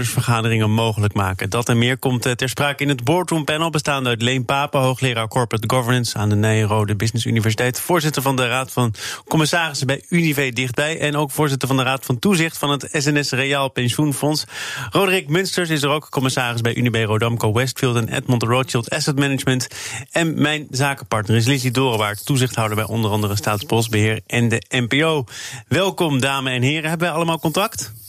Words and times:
vergaderingen 0.00 0.70
mogelijk 0.70 1.14
maken. 1.14 1.50
Dat 1.50 1.68
en 1.68 1.78
meer 1.78 1.98
komt 1.98 2.26
eh, 2.26 2.32
ter 2.32 2.48
sprake 2.48 2.82
in 2.82 2.88
het 2.88 3.04
boardroom 3.04 3.44
panel... 3.44 3.70
bestaande 3.70 4.08
uit 4.08 4.22
Leen 4.22 4.44
Papen, 4.44 4.80
hoogleraar 4.80 5.28
Corporate 5.28 5.76
Governance... 5.76 6.18
aan 6.18 6.28
de 6.28 6.34
Nijrode 6.34 6.96
Business 6.96 7.26
Universiteit... 7.26 7.80
voorzitter 7.80 8.22
van 8.22 8.36
de 8.36 8.48
Raad 8.48 8.72
van 8.72 8.94
Commissarissen 9.28 9.86
bij 9.86 10.04
Unive 10.08 10.52
Dichtbij... 10.52 11.00
en 11.00 11.16
ook 11.16 11.30
voorzitter 11.30 11.68
van 11.68 11.76
de 11.76 11.82
Raad 11.82 12.04
van 12.04 12.18
Toezicht 12.18 12.58
van 12.58 12.70
het 12.70 12.88
SNS 12.92 13.30
Reaal 13.30 13.70
Pensioenfonds. 13.70 14.44
Roderick 14.90 15.28
Munsters 15.28 15.68
is 15.68 15.82
er 15.82 15.90
ook 15.90 16.08
commissaris 16.10 16.60
bij 16.60 16.74
Unibe 16.74 17.02
Rodamco 17.02 17.52
Westfield... 17.52 17.96
en 17.96 18.08
Edmond 18.08 18.42
Rothschild 18.42 18.90
Asset 18.90 19.18
Management. 19.18 19.68
En 20.10 20.42
mijn 20.42 20.66
zakenpartner 20.70 21.36
is 21.36 21.46
Lizzie 21.46 21.70
Dorenwaard... 21.70 22.26
toezichthouder 22.26 22.76
bij 22.76 22.86
onder 22.86 23.10
andere 23.10 23.36
Staatsbosbeheer 23.36 24.20
en 24.26 24.48
de 24.48 24.62
NPO. 24.68 25.24
Welkom, 25.68 26.20
dames 26.20 26.52
en 26.52 26.62
heren. 26.62 26.88
Hebben 26.88 27.06
wij 27.06 27.16
allemaal 27.16 27.38
contact? 27.38 28.01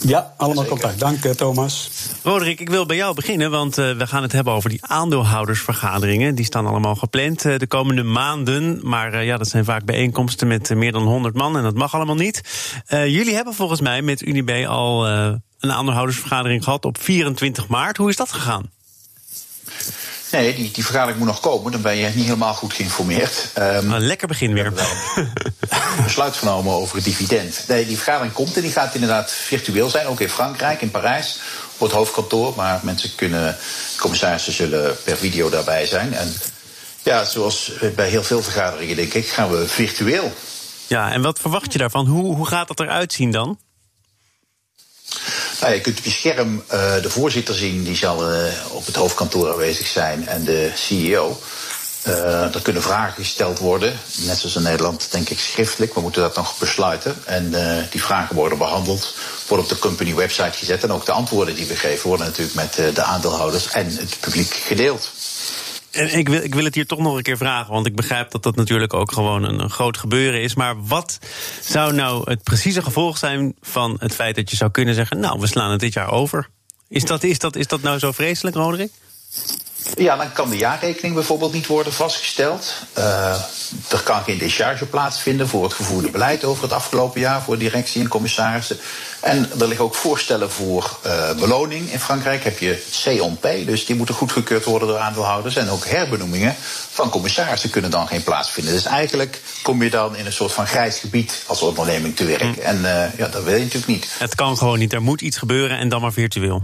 Ja, 0.00 0.34
allemaal 0.36 0.64
contact. 0.64 0.98
Dank, 0.98 1.24
eh, 1.24 1.30
Thomas. 1.30 1.90
Roderick, 2.22 2.60
ik 2.60 2.68
wil 2.68 2.86
bij 2.86 2.96
jou 2.96 3.14
beginnen, 3.14 3.50
want 3.50 3.78
uh, 3.78 3.96
we 3.96 4.06
gaan 4.06 4.22
het 4.22 4.32
hebben 4.32 4.52
over 4.52 4.70
die 4.70 4.78
aandeelhoudersvergaderingen. 4.82 6.34
Die 6.34 6.44
staan 6.44 6.66
allemaal 6.66 6.94
gepland 6.94 7.44
uh, 7.44 7.58
de 7.58 7.66
komende 7.66 8.02
maanden. 8.02 8.78
Maar 8.82 9.24
ja, 9.24 9.36
dat 9.36 9.48
zijn 9.48 9.64
vaak 9.64 9.84
bijeenkomsten 9.84 10.48
met 10.48 10.74
meer 10.74 10.92
dan 10.92 11.02
100 11.02 11.34
man 11.34 11.56
en 11.56 11.62
dat 11.62 11.74
mag 11.74 11.94
allemaal 11.94 12.14
niet. 12.14 12.40
jullie 12.88 13.34
hebben 13.34 13.54
volgens 13.54 13.80
mij 13.80 14.02
met 14.02 14.22
Unib 14.22 14.66
al 14.66 15.06
een 15.06 15.72
aandeelhoudersvergadering 15.72 16.64
gehad 16.64 16.84
op 16.84 17.00
24 17.00 17.68
maart. 17.68 17.96
Hoe 17.96 18.08
is 18.08 18.16
dat 18.16 18.32
gegaan? 18.32 18.70
Nee, 20.32 20.54
die, 20.54 20.70
die 20.70 20.84
vergadering 20.84 21.18
moet 21.18 21.28
nog 21.28 21.40
komen. 21.40 21.72
Dan 21.72 21.82
ben 21.82 21.96
je 21.96 22.10
niet 22.14 22.24
helemaal 22.24 22.54
goed 22.54 22.72
geïnformeerd. 22.72 23.50
Um, 23.58 23.92
een 23.92 24.06
lekker 24.06 24.28
begin 24.28 24.54
weer. 24.54 24.66
een 24.66 26.02
besluit 26.04 26.36
genomen 26.36 26.72
over 26.72 26.96
het 26.96 27.04
dividend. 27.04 27.64
Nee, 27.68 27.86
die 27.86 27.96
vergadering 27.96 28.32
komt 28.32 28.56
en 28.56 28.62
die 28.62 28.70
gaat 28.70 28.94
inderdaad 28.94 29.30
virtueel 29.30 29.90
zijn. 29.90 30.06
Ook 30.06 30.20
in 30.20 30.28
Frankrijk, 30.28 30.82
in 30.82 30.90
Parijs, 30.90 31.40
op 31.74 31.80
het 31.80 31.92
hoofdkantoor. 31.92 32.52
Maar 32.56 32.80
mensen 32.82 33.14
kunnen, 33.14 33.56
commissarissen 33.98 34.52
zullen 34.52 34.96
per 35.04 35.16
video 35.16 35.50
daarbij 35.50 35.86
zijn. 35.86 36.14
En 36.14 36.34
ja, 37.02 37.24
zoals 37.24 37.72
bij 37.94 38.08
heel 38.08 38.22
veel 38.22 38.42
vergaderingen, 38.42 38.96
denk 38.96 39.14
ik, 39.14 39.26
gaan 39.28 39.50
we 39.50 39.68
virtueel. 39.68 40.32
Ja, 40.86 41.12
en 41.12 41.22
wat 41.22 41.38
verwacht 41.38 41.72
je 41.72 41.78
daarvan? 41.78 42.06
Hoe, 42.06 42.34
hoe 42.34 42.46
gaat 42.46 42.68
dat 42.68 42.80
eruit 42.80 43.12
zien 43.12 43.30
dan? 43.30 43.58
Nou, 45.60 45.74
je 45.74 45.80
kunt 45.80 45.98
op 45.98 46.04
je 46.04 46.10
scherm 46.10 46.64
uh, 46.72 47.02
de 47.02 47.10
voorzitter 47.10 47.54
zien, 47.54 47.84
die 47.84 47.96
zal 47.96 48.32
uh, 48.32 48.46
op 48.70 48.86
het 48.86 48.96
hoofdkantoor 48.96 49.50
aanwezig 49.50 49.86
zijn, 49.86 50.28
en 50.28 50.44
de 50.44 50.70
CEO. 50.74 51.40
Uh, 52.06 52.54
er 52.54 52.62
kunnen 52.62 52.82
vragen 52.82 53.14
gesteld 53.14 53.58
worden, 53.58 53.98
net 54.16 54.38
zoals 54.38 54.56
in 54.56 54.62
Nederland, 54.62 55.08
denk 55.10 55.28
ik 55.28 55.38
schriftelijk. 55.38 55.94
We 55.94 56.00
moeten 56.00 56.22
dat 56.22 56.36
nog 56.36 56.58
besluiten. 56.58 57.16
En 57.24 57.50
die 57.90 58.02
vragen 58.02 58.36
worden 58.36 58.58
behandeld, 58.58 59.14
worden 59.46 59.66
op 59.66 59.72
de 59.72 59.78
company 59.78 60.14
website 60.14 60.58
gezet. 60.58 60.82
En 60.82 60.92
ook 60.92 61.06
de 61.06 61.12
antwoorden 61.12 61.54
die 61.54 61.66
we 61.66 61.76
geven 61.76 62.08
worden 62.08 62.26
natuurlijk 62.26 62.54
met 62.54 62.94
de 62.94 63.02
aandeelhouders 63.02 63.70
en 63.70 63.86
het 63.86 64.16
publiek 64.20 64.54
gedeeld. 64.54 65.10
En 65.96 66.18
ik 66.18 66.28
wil, 66.28 66.42
ik 66.42 66.54
wil 66.54 66.64
het 66.64 66.74
hier 66.74 66.86
toch 66.86 66.98
nog 66.98 67.16
een 67.16 67.22
keer 67.22 67.36
vragen, 67.36 67.72
want 67.72 67.86
ik 67.86 67.96
begrijp 67.96 68.30
dat 68.30 68.42
dat 68.42 68.56
natuurlijk 68.56 68.94
ook 68.94 69.12
gewoon 69.12 69.42
een, 69.44 69.70
groot 69.70 69.96
gebeuren 69.96 70.42
is. 70.42 70.54
Maar 70.54 70.86
wat 70.86 71.18
zou 71.60 71.92
nou 71.92 72.30
het 72.30 72.42
precieze 72.42 72.82
gevolg 72.82 73.18
zijn 73.18 73.54
van 73.60 73.96
het 73.98 74.14
feit 74.14 74.36
dat 74.36 74.50
je 74.50 74.56
zou 74.56 74.70
kunnen 74.70 74.94
zeggen: 74.94 75.20
Nou, 75.20 75.40
we 75.40 75.46
slaan 75.46 75.70
het 75.70 75.80
dit 75.80 75.92
jaar 75.92 76.10
over? 76.10 76.48
Is 76.88 77.04
dat, 77.04 77.22
is 77.22 77.38
dat, 77.38 77.56
is 77.56 77.66
dat 77.66 77.82
nou 77.82 77.98
zo 77.98 78.12
vreselijk, 78.12 78.56
Roderick? 78.56 78.92
Ja, 79.94 80.16
dan 80.16 80.32
kan 80.32 80.50
de 80.50 80.56
jaarrekening 80.56 81.14
bijvoorbeeld 81.14 81.52
niet 81.52 81.66
worden 81.66 81.92
vastgesteld. 81.92 82.74
Uh, 82.98 83.04
er 83.88 84.02
kan 84.04 84.22
geen 84.22 84.38
décharge 84.38 84.86
plaatsvinden 84.86 85.48
voor 85.48 85.62
het 85.64 85.72
gevoerde 85.72 86.10
beleid 86.10 86.44
over 86.44 86.62
het 86.62 86.72
afgelopen 86.72 87.20
jaar 87.20 87.42
voor 87.42 87.58
directie 87.58 88.00
en 88.00 88.08
commissarissen. 88.08 88.78
En 89.20 89.50
er 89.60 89.66
liggen 89.68 89.84
ook 89.84 89.94
voorstellen 89.94 90.50
voor 90.50 90.98
uh, 91.06 91.32
beloning. 91.32 91.92
In 91.92 92.00
Frankrijk 92.00 92.44
heb 92.44 92.58
je 92.58 92.84
C-on-P, 93.04 93.42
dus 93.42 93.86
die 93.86 93.96
moeten 93.96 94.14
goedgekeurd 94.14 94.64
worden 94.64 94.88
door 94.88 94.98
aandeelhouders. 94.98 95.56
En 95.56 95.68
ook 95.70 95.86
herbenoemingen 95.86 96.54
van 96.90 97.10
commissarissen 97.10 97.70
kunnen 97.70 97.90
dan 97.90 98.06
geen 98.06 98.22
plaatsvinden. 98.22 98.72
Dus 98.72 98.84
eigenlijk 98.84 99.40
kom 99.62 99.82
je 99.82 99.90
dan 99.90 100.16
in 100.16 100.26
een 100.26 100.32
soort 100.32 100.52
van 100.52 100.66
grijs 100.66 100.98
gebied 100.98 101.42
als 101.46 101.62
onderneming 101.62 102.16
te 102.16 102.24
werk. 102.24 102.54
Hm. 102.54 102.60
En 102.60 102.76
uh, 102.76 103.18
ja, 103.18 103.28
dat 103.28 103.42
wil 103.42 103.54
je 103.54 103.62
natuurlijk 103.62 103.86
niet. 103.86 104.08
Het 104.18 104.34
kan 104.34 104.56
gewoon 104.56 104.78
niet. 104.78 104.92
Er 104.92 105.02
moet 105.02 105.20
iets 105.20 105.36
gebeuren 105.36 105.78
en 105.78 105.88
dan 105.88 106.00
maar 106.00 106.12
virtueel. 106.12 106.62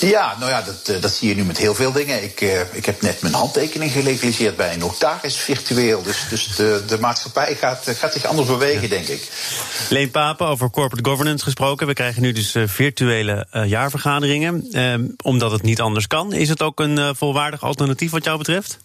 Ja, 0.00 0.36
nou 0.38 0.50
ja, 0.50 0.62
dat, 0.62 0.88
eh, 0.88 1.00
dat 1.00 1.12
zie 1.12 1.28
je 1.28 1.34
nu 1.34 1.44
met 1.44 1.58
heel 1.58 1.74
veel 1.74 1.92
dingen. 1.92 2.22
Ik, 2.22 2.40
uh, 2.40 2.74
ik 2.74 2.86
heb 2.86 3.02
net 3.02 3.22
mijn 3.22 3.34
handtekening 3.34 3.92
gelegaliseerd 3.92 4.56
bij 4.56 4.72
een 4.72 4.78
notaris 4.78 5.36
virtueel. 5.36 6.02
Dus, 6.02 6.26
dus 6.30 6.56
de, 6.56 6.82
de 6.86 6.98
maatschappij 6.98 7.54
gaat, 7.54 7.86
eh, 7.86 7.94
gaat 7.94 8.12
zich 8.12 8.24
anders 8.24 8.48
bewegen, 8.48 8.88
denk 8.88 9.06
ik. 9.06 9.30
Leen 9.88 10.10
Papen, 10.10 10.46
over 10.46 10.70
corporate 10.70 11.10
governance 11.10 11.44
gesproken. 11.44 11.86
We 11.86 11.92
krijgen 11.92 12.22
nu 12.22 12.32
dus 12.32 12.54
virtuele 12.66 13.46
jaarvergaderingen. 13.66 14.66
Ehm, 14.72 15.04
omdat 15.22 15.50
het 15.50 15.62
niet 15.62 15.80
anders 15.80 16.06
kan. 16.06 16.32
Is 16.32 16.48
het 16.48 16.62
ook 16.62 16.80
een 16.80 17.16
volwaardig 17.16 17.62
alternatief 17.62 18.10
wat 18.10 18.24
jou 18.24 18.38
betreft? 18.38 18.78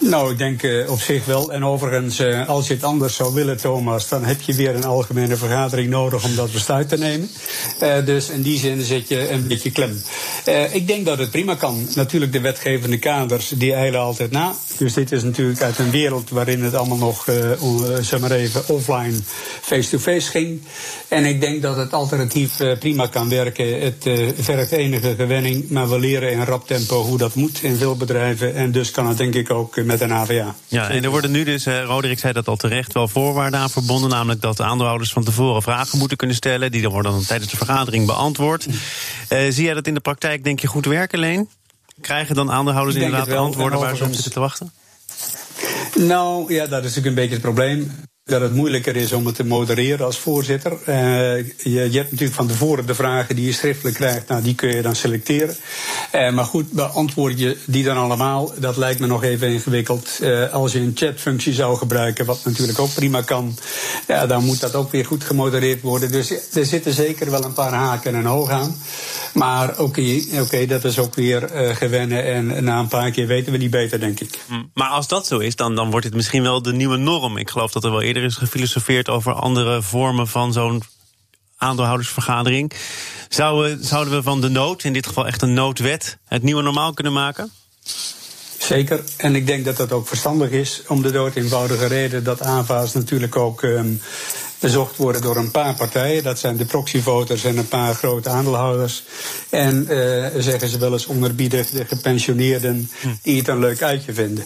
Nou, 0.00 0.32
ik 0.32 0.38
denk 0.38 0.62
uh, 0.62 0.90
op 0.90 1.00
zich 1.00 1.24
wel. 1.24 1.52
En 1.52 1.64
overigens, 1.64 2.20
uh, 2.20 2.48
als 2.48 2.68
je 2.68 2.74
het 2.74 2.84
anders 2.84 3.16
zou 3.16 3.34
willen, 3.34 3.56
Thomas, 3.56 4.08
dan 4.08 4.24
heb 4.24 4.40
je 4.40 4.54
weer 4.54 4.74
een 4.74 4.84
algemene 4.84 5.36
vergadering 5.36 5.90
nodig 5.90 6.24
om 6.24 6.34
dat 6.34 6.52
besluit 6.52 6.88
te 6.88 6.96
nemen. 6.96 7.30
Uh, 7.82 8.04
dus 8.04 8.28
in 8.28 8.42
die 8.42 8.58
zin 8.58 8.82
zit 8.82 9.08
je 9.08 9.30
een 9.30 9.46
beetje 9.46 9.70
klem. 9.70 10.02
ik 10.72 10.86
denk 10.86 11.06
dat 11.06 11.18
het 11.18 11.30
prima 11.30 11.54
kan. 11.54 11.88
Natuurlijk, 11.94 12.32
de 12.32 12.40
wetgevende 12.40 12.98
kaders 12.98 13.48
die 13.48 13.72
eilen 13.72 14.00
altijd 14.00 14.30
na. 14.30 14.54
Dus 14.78 14.94
dit 14.94 15.12
is 15.12 15.22
natuurlijk 15.22 15.62
uit 15.62 15.78
een 15.78 15.90
wereld 15.90 16.30
waarin 16.30 16.62
het 16.62 16.74
allemaal 16.74 16.98
nog, 16.98 17.24
zeg 18.00 18.20
maar 18.20 18.30
even, 18.30 18.68
offline, 18.68 19.16
face-to-face 19.60 20.30
ging. 20.30 20.62
En 21.08 21.24
ik 21.24 21.40
denk 21.40 21.62
dat 21.62 21.76
het 21.76 21.92
alternatief 21.92 22.56
prima 22.78 23.06
kan 23.06 23.28
werken. 23.28 23.80
Het 23.80 24.04
vergt 24.38 24.72
enige 24.72 25.14
gewenning, 25.14 25.70
maar 25.70 25.88
we 25.88 25.98
leren 25.98 26.32
in 26.32 26.44
rap 26.44 26.66
tempo 26.66 27.02
hoe 27.02 27.18
dat 27.18 27.34
moet 27.34 27.62
in 27.62 27.76
veel 27.76 27.96
bedrijven. 27.96 28.54
En 28.54 28.72
dus 28.72 28.90
kan 28.90 29.06
het 29.06 29.16
denk 29.16 29.34
ik 29.34 29.50
ook 29.50 29.84
met 29.84 30.00
een 30.00 30.12
AVA. 30.12 30.54
Ja, 30.68 30.90
en 30.90 31.04
er 31.04 31.10
worden 31.10 31.30
nu 31.30 31.44
dus, 31.44 31.66
uh, 31.66 31.84
Roderick 31.84 32.18
zei 32.18 32.32
dat 32.32 32.48
al 32.48 32.56
terecht, 32.56 32.92
wel 32.92 33.08
voorwaarden 33.08 33.60
aan 33.60 33.70
verbonden. 33.70 34.10
Namelijk 34.10 34.40
dat 34.40 34.56
de 34.56 34.62
aandeelhouders 34.62 35.12
van 35.12 35.24
tevoren 35.24 35.62
vragen 35.62 35.98
moeten 35.98 36.16
kunnen 36.16 36.36
stellen. 36.36 36.70
Die 36.70 36.82
dan 36.82 36.92
worden 36.92 37.12
dan 37.12 37.24
tijdens 37.24 37.50
de 37.50 37.56
vergadering 37.56 38.06
beantwoord. 38.06 38.66
Uh, 38.66 39.38
zie 39.48 39.64
jij 39.64 39.74
dat 39.74 39.86
in 39.86 39.94
de 39.94 40.00
praktijk, 40.00 40.44
denk 40.44 40.60
je, 40.60 40.66
goed 40.66 40.86
werken, 40.86 41.18
Leen? 41.18 41.48
Krijgen 42.00 42.34
dan 42.34 42.50
aandeelhouders 42.50 42.96
inderdaad 42.96 43.26
de 43.26 43.36
antwoorden 43.36 43.78
waar 43.78 43.96
ze 43.96 44.04
op 44.04 44.12
zitten 44.12 44.32
te 44.32 44.40
wachten? 44.40 44.72
Nou, 45.94 46.52
ja, 46.54 46.66
dat 46.66 46.84
is 46.84 46.94
natuurlijk 46.94 47.06
een 47.06 47.14
beetje 47.14 47.32
het 47.32 47.42
probleem 47.42 47.92
dat 48.28 48.40
het 48.40 48.54
moeilijker 48.54 48.96
is 48.96 49.12
om 49.12 49.26
het 49.26 49.34
te 49.34 49.44
modereren 49.44 50.06
als 50.06 50.18
voorzitter. 50.18 50.72
Uh, 50.72 50.86
je, 51.36 51.46
je, 51.64 51.98
hebt 51.98 52.10
natuurlijk 52.10 52.34
van 52.34 52.46
tevoren 52.46 52.86
de 52.86 52.94
vragen 52.94 53.36
die 53.36 53.46
je 53.46 53.52
schriftelijk 53.52 53.96
krijgt, 53.96 54.28
nou, 54.28 54.42
die 54.42 54.54
kun 54.54 54.76
je 54.76 54.82
dan 54.82 54.94
selecteren. 54.94 55.56
Uh, 56.14 56.32
maar 56.32 56.44
goed, 56.44 56.72
beantwoord 56.72 57.38
je 57.38 57.56
die 57.66 57.84
dan 57.84 57.96
allemaal? 57.96 58.52
Dat 58.58 58.76
lijkt 58.76 59.00
me 59.00 59.06
nog 59.06 59.22
even 59.22 59.48
ingewikkeld. 59.48 60.18
Uh, 60.20 60.52
als 60.52 60.72
je 60.72 60.78
een 60.78 60.92
chatfunctie 60.94 61.52
zou 61.52 61.76
gebruiken, 61.76 62.26
wat 62.26 62.40
natuurlijk 62.44 62.78
ook 62.78 62.94
prima 62.94 63.22
kan, 63.22 63.58
ja, 64.06 64.26
dan 64.26 64.44
moet 64.44 64.60
dat 64.60 64.74
ook 64.74 64.90
weer 64.90 65.04
goed 65.04 65.24
gemodereerd 65.24 65.82
worden. 65.82 66.12
Dus 66.12 66.30
er 66.54 66.66
zitten 66.66 66.92
zeker 66.92 67.30
wel 67.30 67.44
een 67.44 67.52
paar 67.52 67.72
haken 67.72 68.14
en 68.14 68.28
ogen 68.28 68.54
aan. 68.54 68.76
Maar 69.34 69.78
oké, 69.78 70.20
okay, 70.40 70.66
dat 70.66 70.84
is 70.84 70.98
ook 70.98 71.14
weer 71.14 71.50
gewennen 71.74 72.24
en 72.24 72.64
na 72.64 72.78
een 72.78 72.88
paar 72.88 73.10
keer 73.10 73.26
weten 73.26 73.52
we 73.52 73.58
niet 73.58 73.70
beter, 73.70 74.00
denk 74.00 74.20
ik. 74.20 74.38
Hm, 74.46 74.62
maar 74.74 74.88
als 74.88 75.08
dat 75.08 75.26
zo 75.26 75.38
is, 75.38 75.56
dan, 75.56 75.74
dan 75.74 75.90
wordt 75.90 76.06
het 76.06 76.14
misschien 76.14 76.42
wel 76.42 76.62
de 76.62 76.72
nieuwe 76.72 76.96
norm. 76.96 77.36
Ik 77.36 77.50
geloof 77.50 77.72
dat 77.72 77.84
er 77.84 77.90
wel 77.90 78.02
eerder 78.02 78.17
er 78.18 78.24
is 78.24 78.36
gefilosofeerd 78.36 79.08
over 79.08 79.32
andere 79.32 79.82
vormen 79.82 80.28
van 80.28 80.52
zo'n 80.52 80.82
aandeelhoudersvergadering. 81.56 82.72
Zouden, 83.28 83.84
zouden 83.84 84.14
we 84.14 84.22
van 84.22 84.40
de 84.40 84.48
nood, 84.48 84.84
in 84.84 84.92
dit 84.92 85.06
geval 85.06 85.26
echt 85.26 85.42
een 85.42 85.54
noodwet, 85.54 86.18
het 86.24 86.42
nieuwe 86.42 86.62
normaal 86.62 86.94
kunnen 86.94 87.12
maken? 87.12 87.52
Zeker. 88.58 89.04
En 89.16 89.34
ik 89.34 89.46
denk 89.46 89.64
dat 89.64 89.76
dat 89.76 89.92
ook 89.92 90.08
verstandig 90.08 90.50
is. 90.50 90.82
Om 90.86 91.02
de 91.02 91.10
dood 91.10 91.34
eenvoudige 91.34 91.86
reden 91.86 92.24
dat 92.24 92.42
AVA's 92.42 92.92
natuurlijk 92.92 93.36
ook 93.36 93.62
um, 93.62 94.00
bezocht 94.58 94.96
worden 94.96 95.22
door 95.22 95.36
een 95.36 95.50
paar 95.50 95.74
partijen. 95.74 96.22
Dat 96.22 96.38
zijn 96.38 96.56
de 96.56 96.64
proxyvoters 96.64 97.44
en 97.44 97.56
een 97.56 97.68
paar 97.68 97.94
grote 97.94 98.28
aandeelhouders. 98.28 99.02
En 99.48 99.86
uh, 99.90 100.26
zeggen 100.38 100.68
ze 100.68 100.78
wel 100.78 100.92
eens 100.92 101.06
onderbiedig 101.06 101.70
de 101.70 101.84
gepensioneerden 101.84 102.90
die 103.22 103.38
het 103.38 103.48
een 103.48 103.58
leuk 103.58 103.82
uitje 103.82 104.12
vinden. 104.12 104.44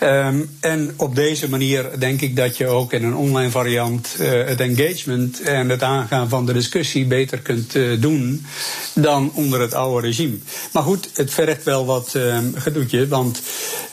Um, 0.00 0.56
en 0.60 0.92
op 0.96 1.14
deze 1.14 1.48
manier 1.48 1.90
denk 1.98 2.20
ik 2.20 2.36
dat 2.36 2.56
je 2.56 2.66
ook 2.66 2.92
in 2.92 3.04
een 3.04 3.16
online 3.16 3.50
variant 3.50 4.16
uh, 4.20 4.30
het 4.30 4.60
engagement 4.60 5.40
en 5.40 5.68
het 5.68 5.82
aangaan 5.82 6.28
van 6.28 6.46
de 6.46 6.52
discussie 6.52 7.06
beter 7.06 7.38
kunt 7.38 7.74
uh, 7.74 8.00
doen 8.00 8.46
dan 8.94 9.30
onder 9.34 9.60
het 9.60 9.74
oude 9.74 10.06
regime. 10.06 10.36
Maar 10.72 10.82
goed, 10.82 11.08
het 11.14 11.30
vergt 11.30 11.64
wel 11.64 11.86
wat 11.86 12.14
um, 12.14 12.52
gedoetje. 12.56 13.08
Want 13.08 13.42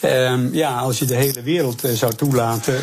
um, 0.02 0.54
ja, 0.54 0.78
als 0.78 1.00
je 1.00 1.06
de 1.06 1.16
hele 1.16 1.42
wereld 1.42 1.84
zou 1.94 2.14
toelaten, 2.14 2.76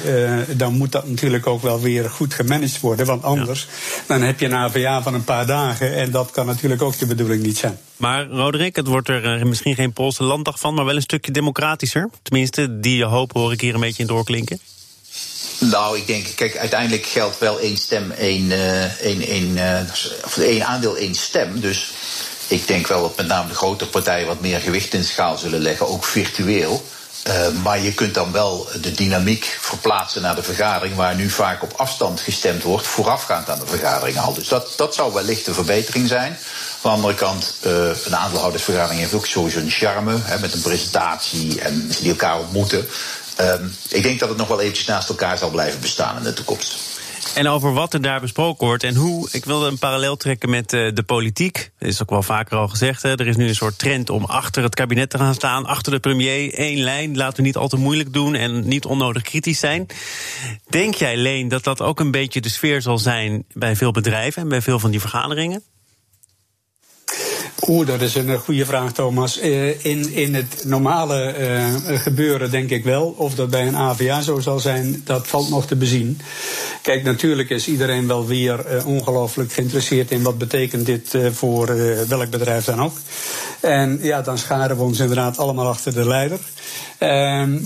dan 0.56 0.76
moet 0.76 0.92
dat 0.92 1.08
natuurlijk 1.08 1.46
ook 1.46 1.62
wel 1.62 1.80
weer 1.80 2.10
goed 2.10 2.34
gemanaged 2.34 2.75
worden. 2.80 3.06
Want 3.06 3.22
anders 3.22 3.66
dan 4.06 4.22
heb 4.22 4.40
je 4.40 4.46
een 4.46 4.54
AVA 4.54 5.02
van 5.02 5.14
een 5.14 5.24
paar 5.24 5.46
dagen. 5.46 5.94
En 5.94 6.10
dat 6.10 6.30
kan 6.30 6.46
natuurlijk 6.46 6.82
ook 6.82 6.98
de 6.98 7.06
bedoeling 7.06 7.42
niet 7.42 7.58
zijn. 7.58 7.78
Maar 7.96 8.26
Roderick, 8.26 8.76
het 8.76 8.86
wordt 8.86 9.08
er 9.08 9.38
eh, 9.38 9.44
misschien 9.44 9.74
geen 9.74 9.92
Poolse 9.92 10.24
landdag 10.24 10.58
van, 10.58 10.74
maar 10.74 10.84
wel 10.84 10.96
een 10.96 11.02
stukje 11.02 11.32
democratischer. 11.32 12.10
Tenminste, 12.22 12.80
die 12.80 13.04
hoop 13.04 13.32
hoor 13.32 13.52
ik 13.52 13.60
hier 13.60 13.74
een 13.74 13.80
beetje 13.80 14.02
in 14.02 14.08
doorklinken. 14.08 14.60
Nou, 15.58 15.98
ik 15.98 16.06
denk, 16.06 16.26
kijk, 16.34 16.56
uiteindelijk 16.56 17.06
geldt 17.06 17.38
wel 17.38 17.60
één 17.60 17.76
stem, 17.76 18.10
één, 18.10 18.44
uh, 18.44 19.00
één, 19.00 19.20
één, 19.20 19.56
uh, 19.56 19.80
of 20.24 20.36
één 20.36 20.66
aandeel, 20.66 20.96
één 20.96 21.14
stem. 21.14 21.60
Dus 21.60 21.90
ik 22.48 22.66
denk 22.66 22.86
wel 22.86 23.00
dat 23.00 23.16
met 23.16 23.26
name 23.26 23.48
de 23.48 23.54
grote 23.54 23.86
partijen 23.86 24.26
wat 24.26 24.40
meer 24.40 24.60
gewicht 24.60 24.94
in 24.94 25.04
schaal 25.04 25.38
zullen 25.38 25.60
leggen, 25.60 25.88
ook 25.88 26.04
virtueel. 26.04 26.84
Uh, 27.26 27.48
maar 27.62 27.80
je 27.80 27.92
kunt 27.92 28.14
dan 28.14 28.32
wel 28.32 28.68
de 28.80 28.92
dynamiek 28.92 29.58
verplaatsen 29.60 30.22
naar 30.22 30.34
de 30.34 30.42
vergadering, 30.42 30.94
waar 30.94 31.14
nu 31.14 31.30
vaak 31.30 31.62
op 31.62 31.72
afstand 31.76 32.20
gestemd 32.20 32.62
wordt, 32.62 32.86
voorafgaand 32.86 33.50
aan 33.50 33.58
de 33.58 33.66
vergadering 33.66 34.18
al. 34.18 34.34
Dus 34.34 34.48
dat, 34.48 34.72
dat 34.76 34.94
zou 34.94 35.12
wellicht 35.12 35.46
een 35.46 35.54
verbetering 35.54 36.08
zijn. 36.08 36.30
Aan 36.32 36.38
de 36.82 36.88
andere 36.88 37.14
kant, 37.14 37.54
uh, 37.66 37.72
een 38.04 38.16
aandeelhoudersvergadering 38.16 39.00
heeft 39.00 39.14
ook 39.14 39.26
sowieso 39.26 39.58
een 39.58 39.70
charme, 39.70 40.16
hè, 40.22 40.38
met 40.38 40.52
een 40.52 40.60
presentatie 40.60 41.60
en 41.60 41.90
die 42.00 42.10
elkaar 42.10 42.38
ontmoeten. 42.38 42.88
Uh, 43.40 43.54
ik 43.88 44.02
denk 44.02 44.18
dat 44.18 44.28
het 44.28 44.38
nog 44.38 44.48
wel 44.48 44.60
eventjes 44.60 44.86
naast 44.86 45.08
elkaar 45.08 45.38
zal 45.38 45.50
blijven 45.50 45.80
bestaan 45.80 46.16
in 46.16 46.22
de 46.22 46.32
toekomst. 46.32 46.74
En 47.36 47.48
over 47.48 47.72
wat 47.72 47.94
er 47.94 48.02
daar 48.02 48.20
besproken 48.20 48.66
wordt 48.66 48.82
en 48.82 48.94
hoe. 48.94 49.28
Ik 49.32 49.44
wilde 49.44 49.66
een 49.66 49.78
parallel 49.78 50.16
trekken 50.16 50.50
met 50.50 50.72
uh, 50.72 50.94
de 50.94 51.02
politiek. 51.02 51.70
Dat 51.78 51.88
is 51.88 52.02
ook 52.02 52.10
wel 52.10 52.22
vaker 52.22 52.56
al 52.56 52.68
gezegd. 52.68 53.02
Hè. 53.02 53.18
Er 53.18 53.26
is 53.26 53.36
nu 53.36 53.48
een 53.48 53.54
soort 53.54 53.78
trend 53.78 54.10
om 54.10 54.24
achter 54.24 54.62
het 54.62 54.74
kabinet 54.74 55.10
te 55.10 55.18
gaan 55.18 55.34
staan. 55.34 55.66
Achter 55.66 55.92
de 55.92 55.98
premier. 55.98 56.54
één 56.54 56.78
lijn. 56.78 57.16
Laten 57.16 57.36
we 57.36 57.42
niet 57.42 57.56
al 57.56 57.68
te 57.68 57.76
moeilijk 57.76 58.12
doen 58.12 58.34
en 58.34 58.68
niet 58.68 58.84
onnodig 58.84 59.22
kritisch 59.22 59.58
zijn. 59.58 59.86
Denk 60.68 60.94
jij, 60.94 61.16
Leen, 61.16 61.48
dat 61.48 61.64
dat 61.64 61.82
ook 61.82 62.00
een 62.00 62.10
beetje 62.10 62.40
de 62.40 62.48
sfeer 62.48 62.82
zal 62.82 62.98
zijn 62.98 63.44
bij 63.52 63.76
veel 63.76 63.90
bedrijven 63.90 64.42
en 64.42 64.48
bij 64.48 64.62
veel 64.62 64.78
van 64.78 64.90
die 64.90 65.00
vergaderingen? 65.00 65.62
Oeh, 67.68 67.86
dat 67.86 68.00
is 68.00 68.14
een 68.14 68.38
goede 68.38 68.66
vraag, 68.66 68.92
Thomas. 68.92 69.42
Uh, 69.42 69.84
in, 69.84 70.12
in 70.12 70.34
het 70.34 70.62
normale 70.64 71.34
uh, 71.38 71.98
gebeuren 72.00 72.50
denk 72.50 72.70
ik 72.70 72.84
wel. 72.84 73.14
Of 73.16 73.34
dat 73.34 73.50
bij 73.50 73.66
een 73.66 73.76
AVA 73.76 74.20
zo 74.20 74.40
zal 74.40 74.58
zijn, 74.58 75.02
dat 75.04 75.26
valt 75.26 75.48
nog 75.48 75.66
te 75.66 75.76
bezien. 75.76 76.20
Kijk, 76.86 77.02
natuurlijk 77.02 77.50
is 77.50 77.68
iedereen 77.68 78.06
wel 78.06 78.26
weer 78.26 78.74
uh, 78.74 78.86
ongelooflijk 78.86 79.52
geïnteresseerd 79.52 80.10
in 80.10 80.22
wat 80.22 80.38
betekent 80.38 80.86
dit 80.86 81.18
voor 81.32 81.76
welk 82.08 82.30
bedrijf 82.30 82.64
dan 82.64 82.82
ook. 82.82 82.96
En 83.60 83.98
ja, 84.02 84.22
dan 84.22 84.38
scharen 84.38 84.76
we 84.76 84.82
ons 84.82 84.98
inderdaad 84.98 85.38
allemaal 85.38 85.66
achter 85.66 85.94
de 85.94 86.06
leider. 86.06 86.38
Uh, 86.98 87.08